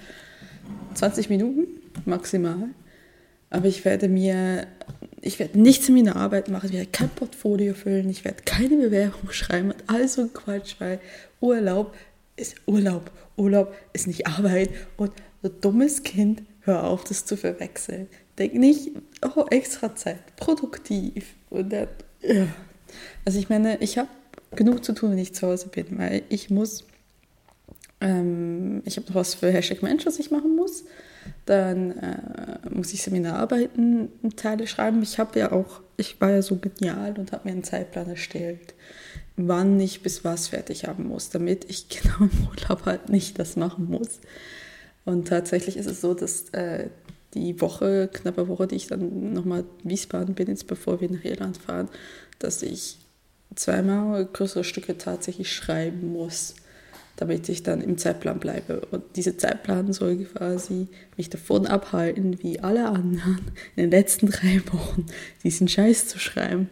20 0.93 1.29
Minuten 1.29 1.67
maximal. 2.05 2.69
Aber 3.49 3.65
ich 3.65 3.83
werde 3.83 4.07
mir, 4.07 4.67
ich 5.21 5.39
werde 5.39 5.59
nichts 5.59 5.89
in 5.89 5.95
meiner 5.95 6.15
Arbeit 6.15 6.49
machen, 6.49 6.67
ich 6.67 6.75
werde 6.75 6.91
kein 6.91 7.09
Portfolio 7.09 7.73
füllen, 7.73 8.07
ich 8.07 8.23
werde 8.23 8.43
keine 8.45 8.77
Bewerbung 8.77 9.29
schreiben 9.31 9.71
und 9.71 9.83
all 9.87 10.07
so 10.07 10.21
ein 10.21 10.33
Quatsch, 10.33 10.75
weil 10.77 10.99
Urlaub 11.41 11.95
ist 12.35 12.55
Urlaub. 12.67 13.11
Urlaub 13.37 13.73
ist 13.93 14.07
nicht 14.07 14.27
Arbeit. 14.27 14.69
Und 14.97 15.11
so 15.41 15.49
dummes 15.49 16.03
Kind, 16.03 16.43
hör 16.69 16.83
auf, 16.85 17.03
das 17.03 17.25
zu 17.25 17.35
verwechseln. 17.35 18.07
Denk 18.37 18.53
nicht, 18.53 18.91
oh, 19.21 19.45
extra 19.49 19.95
Zeit, 19.95 20.35
produktiv. 20.37 21.35
Und 21.49 21.73
dann, 21.73 21.87
ja. 22.21 22.47
Also 23.25 23.39
ich 23.39 23.49
meine, 23.49 23.77
ich 23.81 23.97
habe 23.97 24.09
genug 24.55 24.83
zu 24.83 24.93
tun, 24.93 25.11
wenn 25.11 25.17
ich 25.17 25.33
zu 25.33 25.47
Hause 25.47 25.67
bin, 25.67 25.97
weil 25.97 26.23
ich 26.29 26.49
muss, 26.49 26.85
ähm, 28.01 28.81
ich 28.85 28.97
habe 28.97 29.07
noch 29.07 29.15
was 29.15 29.35
für 29.35 29.51
Hashtag 29.51 29.83
Mensch, 29.83 30.05
was 30.05 30.19
ich 30.19 30.31
machen 30.31 30.55
muss. 30.55 30.85
dann 31.45 31.91
äh, 31.97 32.69
muss 32.69 32.93
ich 32.93 33.03
Seminararbeiten 33.03 34.09
Teile 34.35 34.67
schreiben. 34.67 35.03
Ich 35.03 35.19
habe 35.19 35.37
ja 35.37 35.51
auch, 35.51 35.81
ich 35.97 36.19
war 36.21 36.31
ja 36.31 36.41
so 36.41 36.57
genial 36.57 37.17
und 37.19 37.31
habe 37.31 37.47
mir 37.47 37.51
einen 37.51 37.63
Zeitplan 37.63 38.09
erstellt, 38.09 38.73
wann 39.35 39.79
ich 39.79 40.01
bis 40.01 40.23
was 40.23 40.47
fertig 40.47 40.85
haben 40.85 41.07
muss, 41.07 41.29
damit 41.29 41.65
ich 41.69 41.89
genau 41.89 42.29
im 42.31 42.47
Urlaub 42.47 42.85
halt 42.85 43.09
nicht 43.09 43.37
das 43.39 43.55
machen 43.55 43.85
muss. 43.89 44.19
Und 45.09 45.27
tatsächlich 45.27 45.75
ist 45.75 45.87
es 45.87 46.01
so, 46.01 46.13
dass 46.13 46.49
äh, 46.51 46.89
die 47.33 47.59
Woche, 47.61 48.11
knappe 48.13 48.47
Woche, 48.47 48.67
die 48.67 48.75
ich 48.75 48.85
dann 48.85 49.33
nochmal 49.33 49.63
Wiesbaden 49.83 50.35
bin, 50.35 50.47
jetzt 50.47 50.67
bevor 50.67 51.01
wir 51.01 51.09
nach 51.09 51.23
Irland 51.23 51.57
fahren, 51.57 51.89
dass 52.37 52.61
ich 52.61 52.99
zweimal 53.55 54.23
größere 54.25 54.63
Stücke 54.63 54.99
tatsächlich 54.99 55.51
schreiben 55.51 56.13
muss, 56.13 56.53
damit 57.15 57.49
ich 57.49 57.63
dann 57.63 57.81
im 57.81 57.97
Zeitplan 57.97 58.39
bleibe. 58.39 58.81
Und 58.91 59.03
dieser 59.15 59.35
Zeitplan 59.35 59.93
soll 59.93 60.25
quasi 60.25 60.89
mich 61.17 61.31
davon 61.31 61.65
abhalten, 61.65 62.43
wie 62.43 62.59
alle 62.59 62.89
anderen 62.89 63.51
in 63.75 63.85
den 63.85 63.91
letzten 63.91 64.29
drei 64.29 64.61
Wochen 64.71 65.07
diesen 65.43 65.67
Scheiß 65.67 66.07
zu 66.07 66.19
schreiben. 66.19 66.69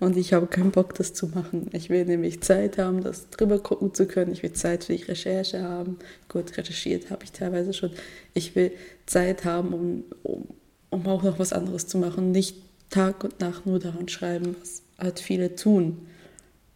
Und 0.00 0.16
ich 0.16 0.32
habe 0.32 0.46
keinen 0.46 0.70
Bock, 0.70 0.94
das 0.94 1.12
zu 1.12 1.26
machen. 1.26 1.68
Ich 1.72 1.90
will 1.90 2.04
nämlich 2.04 2.40
Zeit 2.40 2.78
haben, 2.78 3.02
das 3.02 3.30
drüber 3.30 3.58
gucken 3.58 3.94
zu 3.94 4.06
können. 4.06 4.32
Ich 4.32 4.42
will 4.42 4.52
Zeit 4.52 4.84
für 4.84 4.96
die 4.96 5.02
Recherche 5.02 5.62
haben. 5.62 5.98
Gut, 6.28 6.56
recherchiert 6.56 7.10
habe 7.10 7.24
ich 7.24 7.32
teilweise 7.32 7.72
schon. 7.72 7.90
Ich 8.32 8.54
will 8.54 8.72
Zeit 9.06 9.44
haben, 9.44 9.74
um, 9.74 10.04
um, 10.22 10.48
um 10.90 11.06
auch 11.06 11.24
noch 11.24 11.38
was 11.40 11.52
anderes 11.52 11.88
zu 11.88 11.98
machen. 11.98 12.30
Nicht 12.30 12.56
Tag 12.90 13.24
und 13.24 13.40
Nacht 13.40 13.66
nur 13.66 13.80
daran 13.80 14.08
schreiben, 14.08 14.54
was 14.60 14.82
halt 14.98 15.18
viele 15.18 15.56
tun 15.56 16.06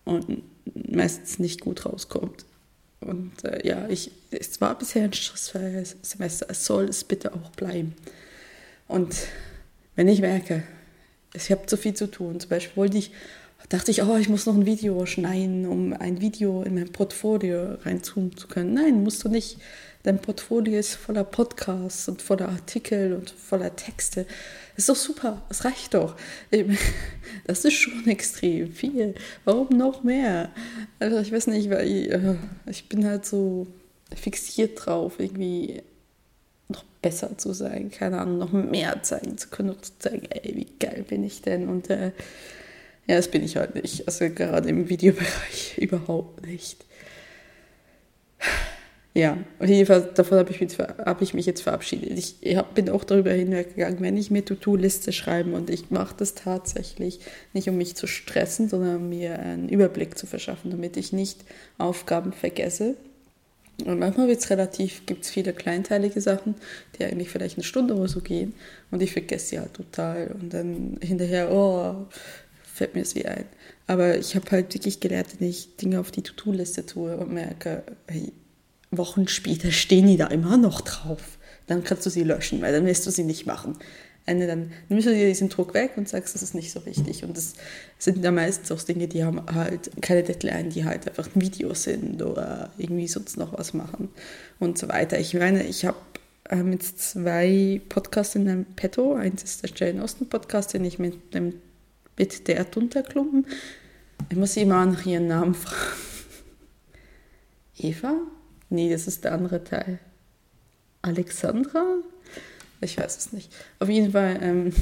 und 0.04 0.42
meistens 0.74 1.38
nicht 1.38 1.60
gut 1.60 1.86
rauskommt. 1.86 2.44
Und 3.00 3.44
äh, 3.44 3.66
ja, 3.66 3.88
ich, 3.88 4.10
es 4.30 4.60
war 4.60 4.76
bisher 4.78 5.04
ein 5.04 5.12
stressfreies 5.12 5.96
Semester. 6.02 6.46
Es 6.48 6.66
soll 6.66 6.84
es 6.84 7.04
bitte 7.04 7.34
auch 7.34 7.50
bleiben. 7.50 7.94
Und 8.88 9.14
wenn 9.96 10.08
ich 10.08 10.20
merke, 10.20 10.64
ich 11.34 11.50
habe 11.50 11.66
zu 11.66 11.76
viel 11.76 11.94
zu 11.94 12.10
tun, 12.10 12.40
zum 12.40 12.50
Beispiel 12.50 12.76
wollte 12.76 12.98
ich, 12.98 13.12
dachte 13.68 13.90
ich, 13.90 14.02
oh, 14.02 14.16
ich 14.16 14.28
muss 14.28 14.46
noch 14.46 14.54
ein 14.54 14.66
Video 14.66 15.06
schneiden, 15.06 15.66
um 15.66 15.92
ein 15.92 16.20
Video 16.20 16.62
in 16.62 16.74
mein 16.74 16.92
Portfolio 16.92 17.74
reinzoomen 17.82 18.36
zu 18.36 18.48
können. 18.48 18.74
Nein, 18.74 19.02
musst 19.02 19.24
du 19.24 19.28
nicht. 19.28 19.58
Dein 20.02 20.18
Portfolio 20.18 20.80
ist 20.80 20.96
voller 20.96 21.22
Podcasts 21.22 22.08
und 22.08 22.20
voller 22.20 22.48
Artikel 22.48 23.12
und 23.12 23.30
voller 23.30 23.76
Texte. 23.76 24.26
Ist 24.76 24.88
doch 24.88 24.96
super, 24.96 25.42
das 25.48 25.64
reicht 25.64 25.94
doch. 25.94 26.16
Das 27.44 27.64
ist 27.64 27.74
schon 27.74 28.06
extrem 28.08 28.72
viel. 28.72 29.14
Warum 29.44 29.76
noch 29.76 30.02
mehr? 30.02 30.50
Also 30.98 31.18
ich 31.18 31.32
weiß 31.32 31.46
nicht, 31.48 31.70
weil 31.70 31.86
ich, 31.88 32.10
äh, 32.10 32.34
ich 32.66 32.88
bin 32.88 33.06
halt 33.06 33.24
so 33.24 33.66
fixiert 34.14 34.84
drauf, 34.84 35.14
irgendwie 35.18 35.82
noch 36.72 36.84
besser 37.02 37.38
zu 37.38 37.52
sein, 37.52 37.90
keine 37.90 38.20
Ahnung, 38.20 38.38
noch 38.38 38.52
mehr 38.52 39.02
zeigen 39.02 39.38
zu 39.38 39.48
können, 39.48 39.68
noch 39.68 39.80
zu 39.80 39.92
zeigen, 39.98 40.26
ey, 40.30 40.56
wie 40.56 40.66
geil 40.78 41.04
bin 41.08 41.24
ich 41.24 41.42
denn? 41.42 41.68
Und 41.68 41.90
äh, 41.90 42.12
ja, 43.06 43.16
das 43.16 43.28
bin 43.28 43.44
ich 43.44 43.56
halt 43.56 43.74
nicht. 43.74 44.06
Also 44.06 44.28
gerade 44.30 44.68
im 44.68 44.88
Videobereich 44.88 45.74
überhaupt 45.78 46.46
nicht. 46.46 46.84
Ja, 49.14 49.36
auf 49.58 49.68
jeden 49.68 49.84
Fall, 49.84 50.10
davon 50.14 50.38
habe 50.38 50.50
ich, 50.50 50.60
mich, 50.60 50.78
hab 50.78 51.20
ich 51.20 51.34
mich 51.34 51.44
jetzt 51.44 51.60
verabschiedet. 51.60 52.18
Ich 52.18 52.56
hab, 52.56 52.74
bin 52.74 52.88
auch 52.88 53.04
darüber 53.04 53.30
hinweggegangen, 53.30 54.00
wenn 54.00 54.16
ich 54.16 54.30
mir 54.30 54.42
To-Do-Liste 54.42 55.12
schreibe 55.12 55.52
und 55.52 55.68
ich 55.68 55.90
mache 55.90 56.14
das 56.16 56.34
tatsächlich 56.34 57.20
nicht, 57.52 57.68
um 57.68 57.76
mich 57.76 57.94
zu 57.94 58.06
stressen, 58.06 58.70
sondern 58.70 58.96
um 58.96 59.08
mir 59.10 59.38
einen 59.38 59.68
Überblick 59.68 60.16
zu 60.16 60.26
verschaffen, 60.26 60.70
damit 60.70 60.96
ich 60.96 61.12
nicht 61.12 61.44
Aufgaben 61.76 62.32
vergesse. 62.32 62.96
Und 63.84 63.98
manchmal 63.98 64.28
wird's 64.28 64.50
relativ, 64.50 65.06
gibt 65.06 65.24
es 65.24 65.30
viele 65.30 65.52
kleinteilige 65.52 66.20
Sachen, 66.20 66.54
die 66.96 67.04
eigentlich 67.04 67.30
vielleicht 67.30 67.56
eine 67.56 67.64
Stunde 67.64 67.94
oder 67.94 68.08
so 68.08 68.20
gehen 68.20 68.54
und 68.90 69.02
ich 69.02 69.12
vergesse 69.12 69.46
sie 69.46 69.58
halt 69.58 69.74
total 69.74 70.28
und 70.40 70.52
dann 70.52 70.98
hinterher, 71.02 71.50
oh, 71.50 72.06
fällt 72.62 72.94
mir 72.94 73.02
es 73.02 73.14
wie 73.14 73.26
ein. 73.26 73.44
Aber 73.86 74.16
ich 74.16 74.36
habe 74.36 74.50
halt 74.50 74.72
wirklich 74.74 75.00
gelernt, 75.00 75.28
wenn 75.38 75.48
ich 75.48 75.76
Dinge 75.76 75.98
auf 76.00 76.10
die 76.10 76.22
To-Do-Liste 76.22 76.86
tue 76.86 77.16
und 77.16 77.32
merke, 77.32 77.82
hey, 78.06 78.32
Wochen 78.90 79.26
später 79.26 79.72
stehen 79.72 80.06
die 80.06 80.16
da 80.16 80.26
immer 80.26 80.56
noch 80.56 80.82
drauf. 80.82 81.38
Dann 81.66 81.82
kannst 81.82 82.06
du 82.06 82.10
sie 82.10 82.24
löschen, 82.24 82.60
weil 82.60 82.72
dann 82.72 82.86
wirst 82.86 83.06
du 83.06 83.10
sie 83.10 83.24
nicht 83.24 83.46
machen. 83.46 83.78
Eine, 84.24 84.46
dann 84.46 84.72
nimmst 84.88 85.06
du 85.06 85.14
dir 85.14 85.26
diesen 85.26 85.48
Druck 85.48 85.74
weg 85.74 85.92
und 85.96 86.08
sagst, 86.08 86.34
das 86.34 86.42
ist 86.42 86.54
nicht 86.54 86.70
so 86.70 86.86
wichtig. 86.86 87.24
Und 87.24 87.36
das 87.36 87.54
sind 87.98 88.22
ja 88.22 88.30
meistens 88.30 88.70
auch 88.70 88.82
Dinge, 88.82 89.08
die 89.08 89.24
haben 89.24 89.44
halt 89.52 89.90
keine 90.00 90.22
Deadline, 90.22 90.70
die 90.70 90.84
halt 90.84 91.08
einfach 91.08 91.28
ein 91.34 91.40
Video 91.40 91.74
sind 91.74 92.22
oder 92.22 92.70
irgendwie 92.78 93.08
sonst 93.08 93.36
noch 93.36 93.58
was 93.58 93.74
machen 93.74 94.10
und 94.60 94.78
so 94.78 94.88
weiter. 94.88 95.18
Ich 95.18 95.34
meine, 95.34 95.64
ich 95.64 95.84
habe 95.84 95.96
ähm, 96.50 96.72
jetzt 96.72 97.00
zwei 97.00 97.80
Podcasts 97.88 98.36
in 98.36 98.48
einem 98.48 98.64
Petto. 98.64 99.14
Eins 99.14 99.42
ist 99.42 99.62
der 99.64 99.70
Jane 99.74 100.04
Austen 100.04 100.28
Podcast, 100.28 100.72
den 100.74 100.84
ich 100.84 100.98
mit 100.98 101.34
dem 101.34 101.54
mit 102.16 102.46
der 102.46 102.56
Erdunterklumpen. 102.56 103.46
Ich 104.30 104.36
muss 104.36 104.54
sie 104.54 104.62
immer 104.62 104.84
nach 104.86 105.04
ihren 105.04 105.26
Namen 105.26 105.54
fragen. 105.54 105.96
Eva? 107.78 108.16
Nee, 108.68 108.90
das 108.90 109.06
ist 109.06 109.24
der 109.24 109.32
andere 109.32 109.64
Teil. 109.64 109.98
Alexandra? 111.02 111.96
Ich 112.82 112.98
weiß 112.98 113.16
es 113.16 113.32
nicht. 113.32 113.50
Auf 113.78 113.88
jeden 113.88 114.12
Fall, 114.12 114.38
ähm, 114.42 114.74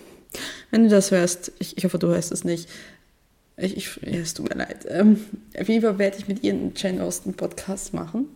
wenn 0.70 0.82
du 0.84 0.88
das 0.88 1.10
hörst, 1.10 1.52
ich, 1.58 1.76
ich 1.78 1.84
hoffe, 1.84 1.98
du 1.98 2.06
hörst 2.08 2.32
es 2.32 2.44
nicht. 2.44 2.68
Ich, 3.56 3.76
ich, 3.76 4.00
ja, 4.02 4.18
es 4.18 4.34
tut 4.34 4.48
mir 4.48 4.56
leid. 4.56 4.84
Ähm, 4.88 5.24
auf 5.58 5.68
jeden 5.68 5.82
Fall 5.82 5.98
werde 5.98 6.18
ich 6.18 6.26
mit 6.26 6.42
ihr 6.42 6.52
einen 6.52 6.72
Jane 6.74 7.04
Austen 7.04 7.34
Podcast 7.34 7.94
machen. 7.94 8.26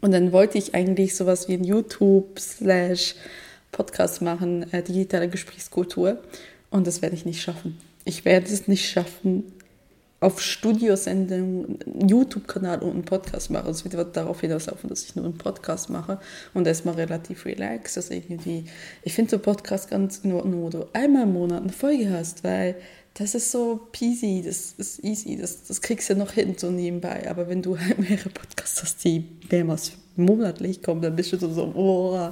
Und 0.00 0.12
dann 0.12 0.30
wollte 0.30 0.56
ich 0.56 0.72
eigentlich 0.74 1.16
sowas 1.16 1.48
wie 1.48 1.54
ein 1.54 1.64
YouTube-Podcast 1.64 4.22
machen, 4.22 4.72
äh, 4.72 4.84
digitale 4.84 5.28
Gesprächskultur. 5.28 6.22
Und 6.70 6.86
das 6.86 7.02
werde 7.02 7.16
ich 7.16 7.24
nicht 7.24 7.42
schaffen. 7.42 7.76
Ich 8.04 8.24
werde 8.24 8.46
es 8.46 8.68
nicht 8.68 8.88
schaffen, 8.88 9.52
auf 10.20 10.42
Studiosendung 10.42 11.78
YouTube-Kanal 12.06 12.80
und 12.80 12.90
einen 12.90 13.04
Podcast 13.04 13.50
mache. 13.50 13.70
Es 13.70 13.90
wird 13.90 14.16
darauf 14.16 14.42
hinauslaufen, 14.42 14.90
dass 14.90 15.04
ich 15.04 15.16
nur 15.16 15.24
einen 15.24 15.38
Podcast 15.38 15.88
mache 15.88 16.20
und 16.52 16.66
erstmal 16.66 16.94
relativ 16.94 17.46
relaxed. 17.46 17.96
Also 17.96 18.12
irgendwie, 18.12 18.66
ich 19.02 19.14
finde 19.14 19.30
so 19.30 19.38
Podcast 19.38 19.88
ganz 19.88 20.18
in 20.18 20.32
Ordnung, 20.32 20.62
wo 20.62 20.68
du 20.68 20.86
einmal 20.92 21.22
im 21.22 21.32
Monat 21.32 21.62
eine 21.62 21.72
Folge 21.72 22.10
hast, 22.10 22.44
weil 22.44 22.76
das 23.14 23.34
ist 23.34 23.50
so 23.50 23.88
peasy, 23.92 24.42
das 24.44 24.74
ist 24.76 25.02
easy, 25.02 25.36
das, 25.36 25.64
das 25.64 25.80
kriegst 25.80 26.10
du 26.10 26.14
noch 26.14 26.32
hin 26.32 26.54
so 26.58 26.70
nebenbei. 26.70 27.28
Aber 27.28 27.48
wenn 27.48 27.62
du 27.62 27.78
halt 27.78 27.98
mehrere 27.98 28.28
Podcasts 28.28 28.82
hast, 28.82 29.02
die 29.02 29.24
mehrmals 29.50 29.92
monatlich 30.16 30.82
kommen, 30.82 31.00
dann 31.00 31.16
bist 31.16 31.32
du 31.32 31.38
so, 31.38 31.72
oh, 31.74 32.30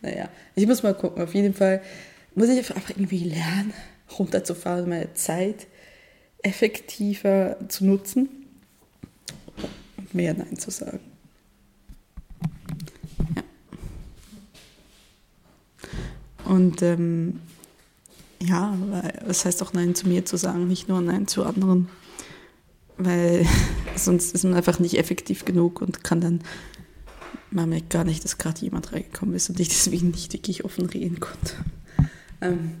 naja, 0.00 0.30
ich 0.54 0.66
muss 0.66 0.82
mal 0.82 0.94
gucken. 0.94 1.22
Auf 1.22 1.34
jeden 1.34 1.52
Fall 1.52 1.82
muss 2.34 2.48
ich 2.48 2.58
einfach 2.58 2.88
irgendwie 2.88 3.24
lernen, 3.24 3.74
runterzufahren, 4.18 4.88
meine 4.88 5.12
Zeit 5.12 5.66
effektiver 6.42 7.56
zu 7.68 7.84
nutzen 7.84 8.28
und 9.96 10.14
mehr 10.14 10.34
Nein 10.34 10.58
zu 10.58 10.70
sagen. 10.70 11.00
Ja. 13.34 13.42
Und 16.44 16.82
ähm, 16.82 17.40
ja, 18.40 18.76
es 19.26 19.44
heißt 19.44 19.62
auch 19.62 19.72
Nein 19.72 19.94
zu 19.94 20.08
mir 20.08 20.24
zu 20.24 20.36
sagen, 20.36 20.68
nicht 20.68 20.88
nur 20.88 21.00
Nein 21.00 21.26
zu 21.26 21.44
anderen. 21.44 21.88
Weil 22.96 23.46
sonst 23.96 24.34
ist 24.34 24.44
man 24.44 24.54
einfach 24.54 24.78
nicht 24.78 24.98
effektiv 24.98 25.44
genug 25.44 25.80
und 25.80 26.04
kann 26.04 26.20
dann, 26.20 26.40
man 27.50 27.68
merkt 27.68 27.90
gar 27.90 28.04
nicht, 28.04 28.24
dass 28.24 28.38
gerade 28.38 28.60
jemand 28.60 28.92
reingekommen 28.92 29.34
ist 29.34 29.50
und 29.50 29.58
ich 29.60 29.68
deswegen 29.68 30.10
nicht 30.10 30.32
wirklich 30.32 30.64
offen 30.64 30.86
reden 30.86 31.20
konnte. 31.20 31.54
Ähm, 32.40 32.74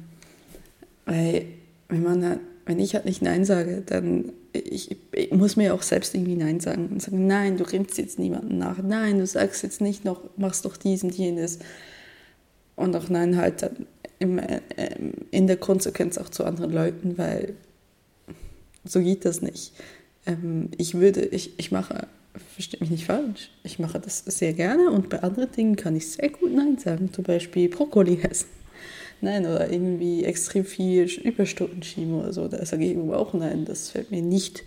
weil, 1.06 1.46
wenn 1.88 2.02
man 2.02 2.40
wenn 2.68 2.78
ich 2.78 2.94
halt 2.94 3.06
nicht 3.06 3.22
Nein 3.22 3.46
sage, 3.46 3.82
dann 3.84 4.30
ich, 4.52 4.94
ich, 5.12 5.30
muss 5.32 5.56
mir 5.56 5.72
auch 5.72 5.82
selbst 5.82 6.14
irgendwie 6.14 6.36
Nein 6.36 6.60
sagen 6.60 6.88
und 6.88 7.02
sagen, 7.02 7.26
nein, 7.26 7.56
du 7.56 7.64
rennst 7.64 7.96
jetzt 7.96 8.18
niemanden 8.18 8.58
nach, 8.58 8.76
nein, 8.82 9.18
du 9.18 9.26
sagst 9.26 9.62
jetzt 9.62 9.80
nicht 9.80 10.04
noch, 10.04 10.20
machst 10.36 10.66
doch 10.66 10.76
dies 10.76 11.02
und 11.02 11.14
jenes. 11.14 11.60
Und 12.76 12.94
auch 12.94 13.08
Nein 13.08 13.38
halt 13.38 13.62
dann 13.62 13.86
im, 14.18 14.38
äh, 14.38 14.60
in 15.30 15.46
der 15.46 15.56
Konsequenz 15.56 16.18
auch 16.18 16.28
zu 16.28 16.44
anderen 16.44 16.70
Leuten, 16.70 17.16
weil 17.16 17.54
so 18.84 19.00
geht 19.00 19.24
das 19.24 19.40
nicht. 19.40 19.72
Ähm, 20.26 20.70
ich 20.76 20.94
würde, 20.94 21.24
ich, 21.24 21.58
ich 21.58 21.72
mache, 21.72 22.06
verstehe 22.52 22.80
mich 22.80 22.90
nicht 22.90 23.06
falsch, 23.06 23.50
ich 23.64 23.78
mache 23.78 23.98
das 23.98 24.18
sehr 24.26 24.52
gerne 24.52 24.90
und 24.90 25.08
bei 25.08 25.22
anderen 25.22 25.50
Dingen 25.52 25.76
kann 25.76 25.96
ich 25.96 26.10
sehr 26.10 26.28
gut 26.28 26.52
Nein 26.52 26.76
sagen, 26.76 27.14
zum 27.14 27.24
Beispiel 27.24 27.70
Brokkoli 27.70 28.20
essen. 28.22 28.57
Nein, 29.20 29.46
oder 29.46 29.70
irgendwie 29.70 30.24
extrem 30.24 30.64
viel 30.64 31.04
Überstunden 31.04 31.82
schieben 31.82 32.14
oder 32.14 32.32
so. 32.32 32.46
Da 32.48 32.64
sage 32.64 32.84
ich 32.84 32.90
irgendwo 32.90 33.14
auch 33.14 33.34
nein. 33.34 33.64
Das 33.64 33.90
fällt 33.90 34.10
mir 34.10 34.22
nicht 34.22 34.64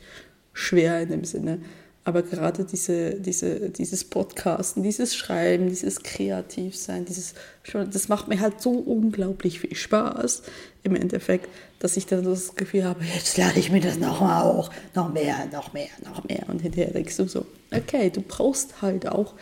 schwer 0.53 1.01
in 1.01 1.09
dem 1.09 1.23
Sinne. 1.23 1.59
Aber 2.03 2.23
gerade 2.23 2.65
diese, 2.65 3.13
diese, 3.13 3.69
dieses 3.69 4.03
Podcasten, 4.03 4.81
dieses 4.81 5.15
Schreiben, 5.15 5.69
dieses 5.69 6.01
Kreativsein, 6.01 7.05
dieses, 7.05 7.35
das 7.73 8.09
macht 8.09 8.27
mir 8.27 8.39
halt 8.39 8.59
so 8.59 8.71
unglaublich 8.71 9.59
viel 9.59 9.75
Spaß 9.75 10.41
im 10.81 10.95
Endeffekt, 10.95 11.47
dass 11.77 11.97
ich 11.97 12.07
dann 12.07 12.23
das 12.23 12.55
Gefühl 12.55 12.85
habe, 12.85 13.03
jetzt 13.03 13.37
lade 13.37 13.59
ich 13.59 13.71
mir 13.71 13.81
das 13.81 13.99
nochmal 13.99 14.43
auch, 14.43 14.71
noch 14.95 15.13
mehr, 15.13 15.47
noch 15.51 15.73
mehr, 15.73 15.89
noch 16.03 16.23
mehr. 16.23 16.43
Und 16.47 16.63
hinterher 16.63 16.91
denkst 16.91 17.17
du 17.17 17.27
so, 17.27 17.45
okay, 17.71 18.09
du 18.09 18.21
brauchst 18.21 18.81
halt 18.81 19.07
auch 19.07 19.35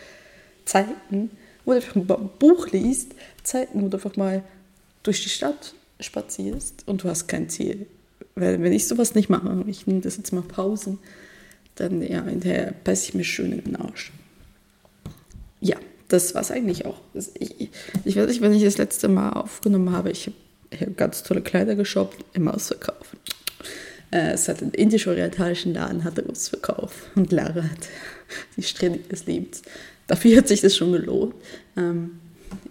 Zeiten, 0.65 1.31
wo 1.63 1.71
du 1.71 1.77
einfach 1.77 1.95
ein 1.95 2.29
Buch 2.39 2.67
liest, 2.71 3.13
Zeiten, 3.43 3.81
wo 3.81 3.87
du 3.87 3.95
einfach 3.95 4.17
mal 4.17 4.43
durch 5.03 5.23
die 5.23 5.29
Stadt 5.29 5.73
spazierst 5.99 6.83
und 6.87 7.03
du 7.03 7.09
hast 7.09 7.27
kein 7.27 7.49
Ziel. 7.49 7.87
Weil 8.35 8.61
wenn 8.61 8.73
ich 8.73 8.87
sowas 8.87 9.15
nicht 9.15 9.29
mache, 9.29 9.63
ich 9.67 9.87
nehme 9.87 10.01
das 10.01 10.17
jetzt 10.17 10.31
mal 10.31 10.41
Pausen, 10.41 10.99
dann 11.75 12.01
ja, 12.01 12.23
hinterher 12.23 12.73
beiße 12.83 13.09
ich 13.09 13.13
mir 13.13 13.23
schön 13.23 13.51
in 13.51 13.63
den 13.63 13.75
Arsch. 13.75 14.11
Ja, 15.61 15.77
das 16.07 16.33
war 16.35 16.41
es 16.41 16.51
eigentlich 16.51 16.85
auch. 16.85 16.99
Ich, 17.13 17.69
ich 18.05 18.15
weiß 18.15 18.27
nicht, 18.27 18.41
wenn 18.41 18.53
ich 18.53 18.63
das 18.63 18.77
letzte 18.77 19.07
Mal 19.07 19.31
aufgenommen 19.31 19.91
habe, 19.91 20.11
ich 20.11 20.29
habe 20.79 20.91
ganz 20.91 21.23
tolle 21.23 21.41
Kleider 21.41 21.75
geshoppt 21.75 22.23
im 22.33 22.47
Ausverkauf. 22.47 23.15
Äh, 24.11 24.31
es 24.31 24.47
hat 24.47 24.61
einen 24.61 24.71
indisch-orientalischen 24.71 25.73
Laden, 25.73 26.03
hat 26.03 26.17
er 26.17 26.29
Ausverkauf. 26.29 27.09
Und 27.15 27.31
Lara 27.31 27.63
hat 27.63 27.87
die 28.57 28.63
Strähne 28.63 28.97
des 28.97 29.25
Lebens. 29.25 29.61
Dafür 30.07 30.37
hat 30.37 30.47
sich 30.47 30.61
das 30.61 30.75
schon 30.75 30.91
gelohnt. 30.91 31.35
Ähm, 31.77 32.19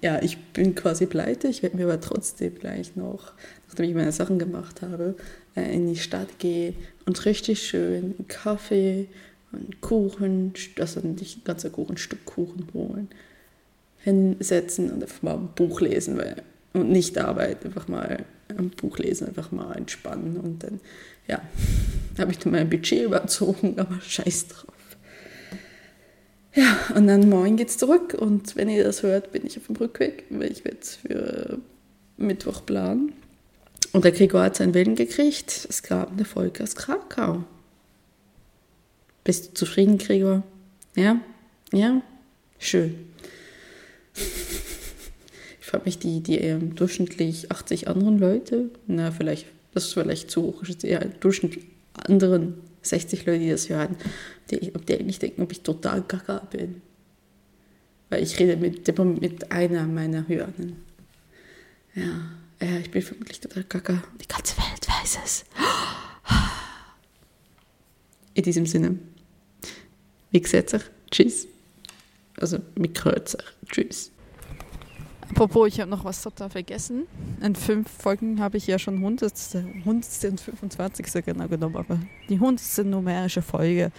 ja, 0.00 0.22
ich 0.22 0.38
bin 0.52 0.74
quasi 0.74 1.06
pleite. 1.06 1.48
Ich 1.48 1.62
werde 1.62 1.76
mir 1.76 1.84
aber 1.84 2.00
trotzdem 2.00 2.54
gleich 2.54 2.96
noch, 2.96 3.32
nachdem 3.66 3.88
ich 3.88 3.94
meine 3.94 4.12
Sachen 4.12 4.38
gemacht 4.38 4.82
habe, 4.82 5.16
äh, 5.56 5.74
in 5.74 5.86
die 5.86 5.96
Stadt 5.96 6.38
gehen 6.38 6.76
und 7.06 7.24
richtig 7.24 7.62
schön 7.66 8.14
Kaffee 8.28 9.08
und 9.52 9.80
Kuchen, 9.80 10.52
also 10.78 11.00
nicht 11.00 11.38
ein 11.38 11.44
ganzer 11.44 11.70
Kuchen, 11.70 11.94
ein 11.94 11.98
Stück 11.98 12.24
Kuchen 12.24 12.68
holen, 12.74 13.08
hinsetzen 13.98 14.90
und 14.90 15.02
einfach 15.02 15.22
mal 15.22 15.34
ein 15.34 15.48
Buch 15.54 15.80
lesen 15.80 16.16
weil, 16.16 16.42
und 16.74 16.90
nicht 16.90 17.18
arbeiten, 17.18 17.68
einfach 17.68 17.88
mal 17.88 18.24
ein 18.48 18.70
Buch 18.70 18.98
lesen, 18.98 19.28
einfach 19.28 19.50
mal 19.50 19.76
entspannen 19.76 20.36
und 20.36 20.62
dann, 20.62 20.80
ja, 21.26 21.40
habe 22.18 22.30
ich 22.30 22.38
dann 22.38 22.52
mein 22.52 22.70
Budget 22.70 23.04
überzogen, 23.04 23.78
aber 23.78 24.00
scheiß 24.00 24.48
drauf. 24.48 24.77
Ja, 26.54 26.78
und 26.94 27.06
dann 27.06 27.28
morgen 27.28 27.56
geht's 27.56 27.76
zurück 27.76 28.14
und 28.14 28.56
wenn 28.56 28.68
ihr 28.68 28.82
das 28.82 29.02
hört, 29.02 29.32
bin 29.32 29.46
ich 29.46 29.58
auf 29.58 29.66
dem 29.66 29.76
Rückweg, 29.76 30.24
weil 30.30 30.50
ich 30.50 30.64
werde 30.64 30.78
für 30.82 31.58
Mittwoch 32.16 32.64
planen. 32.64 33.12
Und 33.92 34.04
der 34.04 34.12
Gregor 34.12 34.42
hat 34.42 34.56
seinen 34.56 34.74
Willen 34.74 34.96
gekriegt. 34.96 35.66
Es 35.68 35.82
gab 35.82 36.12
eine 36.12 36.24
Folge 36.24 36.62
aus 36.62 36.74
Krakau. 36.74 37.44
Bist 39.24 39.48
du 39.48 39.54
zufrieden, 39.54 39.98
Gregor? 39.98 40.42
Ja? 40.94 41.20
Ja? 41.72 42.02
Schön. 42.58 42.94
Ich 44.14 45.66
frage 45.66 45.84
mich, 45.84 45.98
die, 45.98 46.20
die 46.22 46.38
ähm, 46.38 46.74
durchschnittlich 46.74 47.52
80 47.52 47.88
anderen 47.88 48.18
Leute, 48.18 48.70
na, 48.86 49.10
vielleicht, 49.10 49.46
das 49.74 49.86
ist 49.86 49.92
vielleicht 49.92 50.30
zu 50.30 50.42
hoch, 50.42 50.62
ist 50.62 50.82
eher 50.82 51.04
durchschnittlich 51.04 51.66
anderen 51.92 52.54
60 52.82 53.26
Leute, 53.26 53.40
die 53.40 53.50
das 53.50 53.68
hören, 53.68 53.96
ob 54.74 54.86
die 54.86 54.98
eigentlich 54.98 55.18
denken, 55.18 55.42
ob 55.42 55.52
ich 55.52 55.62
total 55.62 56.02
gaga 56.02 56.38
bin. 56.50 56.82
Weil 58.10 58.22
ich 58.22 58.38
rede 58.38 58.56
mit, 58.56 58.86
mit 59.20 59.52
einer 59.52 59.86
meiner 59.86 60.26
Hörenden. 60.26 60.76
Ja, 61.94 62.30
ja, 62.60 62.78
ich 62.78 62.90
bin 62.90 63.02
vermutlich 63.02 63.40
total 63.40 63.64
gaga. 63.64 64.02
Die 64.20 64.28
ganze 64.28 64.56
Welt 64.56 64.88
weiß 64.88 65.18
es. 65.24 65.44
In 68.34 68.42
diesem 68.42 68.66
Sinne, 68.66 68.98
wie 70.30 70.40
gesagt, 70.40 70.90
tschüss. 71.10 71.46
Also, 72.36 72.58
mit 72.76 72.94
Kreuzer, 72.94 73.42
tschüss. 73.70 74.12
Apropos, 75.30 75.68
ich 75.68 75.80
habe 75.80 75.90
noch 75.90 76.04
was 76.04 76.22
total 76.22 76.50
vergessen. 76.50 77.06
In 77.40 77.54
fünf 77.54 77.90
Folgen 77.90 78.40
habe 78.40 78.56
ich 78.56 78.66
ja 78.66 78.78
schon 78.78 78.96
100. 78.96 79.32
100. 79.54 80.24
und 80.24 80.40
25. 80.40 81.24
genau 81.24 81.48
genommen, 81.48 81.76
aber 81.76 81.98
die 82.28 82.34
100. 82.34 82.86
numerische 82.86 83.42
Folge. 83.42 83.92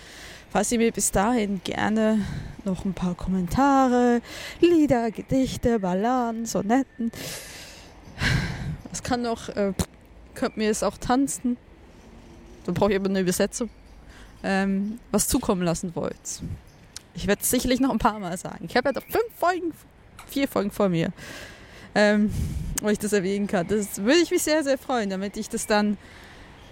Falls 0.50 0.72
ihr 0.72 0.80
mir 0.80 0.92
bis 0.92 1.12
dahin 1.12 1.62
gerne 1.63 2.26
noch 2.65 2.84
ein 2.84 2.94
paar 2.94 3.13
Kommentare, 3.13 4.22
Lieder, 4.60 5.12
Gedichte, 5.12 5.80
Balladen, 5.80 6.46
Sonetten, 6.46 7.12
es 8.92 9.04
kann 9.04 9.22
noch, 9.22 9.50
äh, 9.50 9.74
könnt 10.34 10.58
mir 10.58 10.72
es 10.72 10.82
auch 10.82 10.98
tanzen, 10.98 11.58
dann 12.65 12.74
brauche 12.74 12.92
ich 12.92 12.98
aber 12.98 13.10
eine 13.10 13.20
Übersetzung, 13.20 13.70
ähm, 14.44 15.00
was 15.12 15.28
zukommen 15.28 15.62
lassen 15.62 15.96
wollt. 15.96 16.42
Ich 17.13 17.28
werde 17.28 17.42
es 17.44 17.50
sicherlich 17.50 17.80
noch 17.80 17.92
ein 17.92 18.00
paar 18.00 18.18
Mal 18.20 18.38
sagen. 18.38 18.65
Ich 18.68 18.76
habe 18.76 18.89
ja 18.89 18.94
noch 18.94 19.04
fünf 19.04 19.34
Folgen 19.38 19.72
vier 20.30 20.48
Folgen 20.48 20.72
vor 20.72 20.89
mir, 20.89 21.12
ähm, 21.96 22.32
wo 22.82 22.89
ich 22.89 23.00
das 23.00 23.13
erwähnen 23.13 23.48
kann. 23.48 23.68
Das 23.68 23.98
würde 23.98 24.20
ich 24.20 24.32
mich 24.32 24.44
sehr, 24.44 24.63
sehr 24.63 24.78
freuen, 24.78 25.10
damit 25.10 25.38
ich 25.38 25.50
das 25.50 25.68
dann 25.68 25.98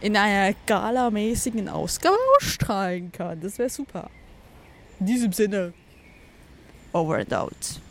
in 0.01 0.15
einer 0.15 0.55
galamäßigen 0.65 1.69
Ausgabe 1.69 2.17
ausstrahlen 2.37 3.11
kann. 3.11 3.41
Das 3.41 3.57
wäre 3.57 3.69
super. 3.69 4.09
In 4.99 5.05
diesem 5.07 5.31
Sinne, 5.31 5.73
over 6.93 7.17
and 7.17 7.33
out. 7.33 7.81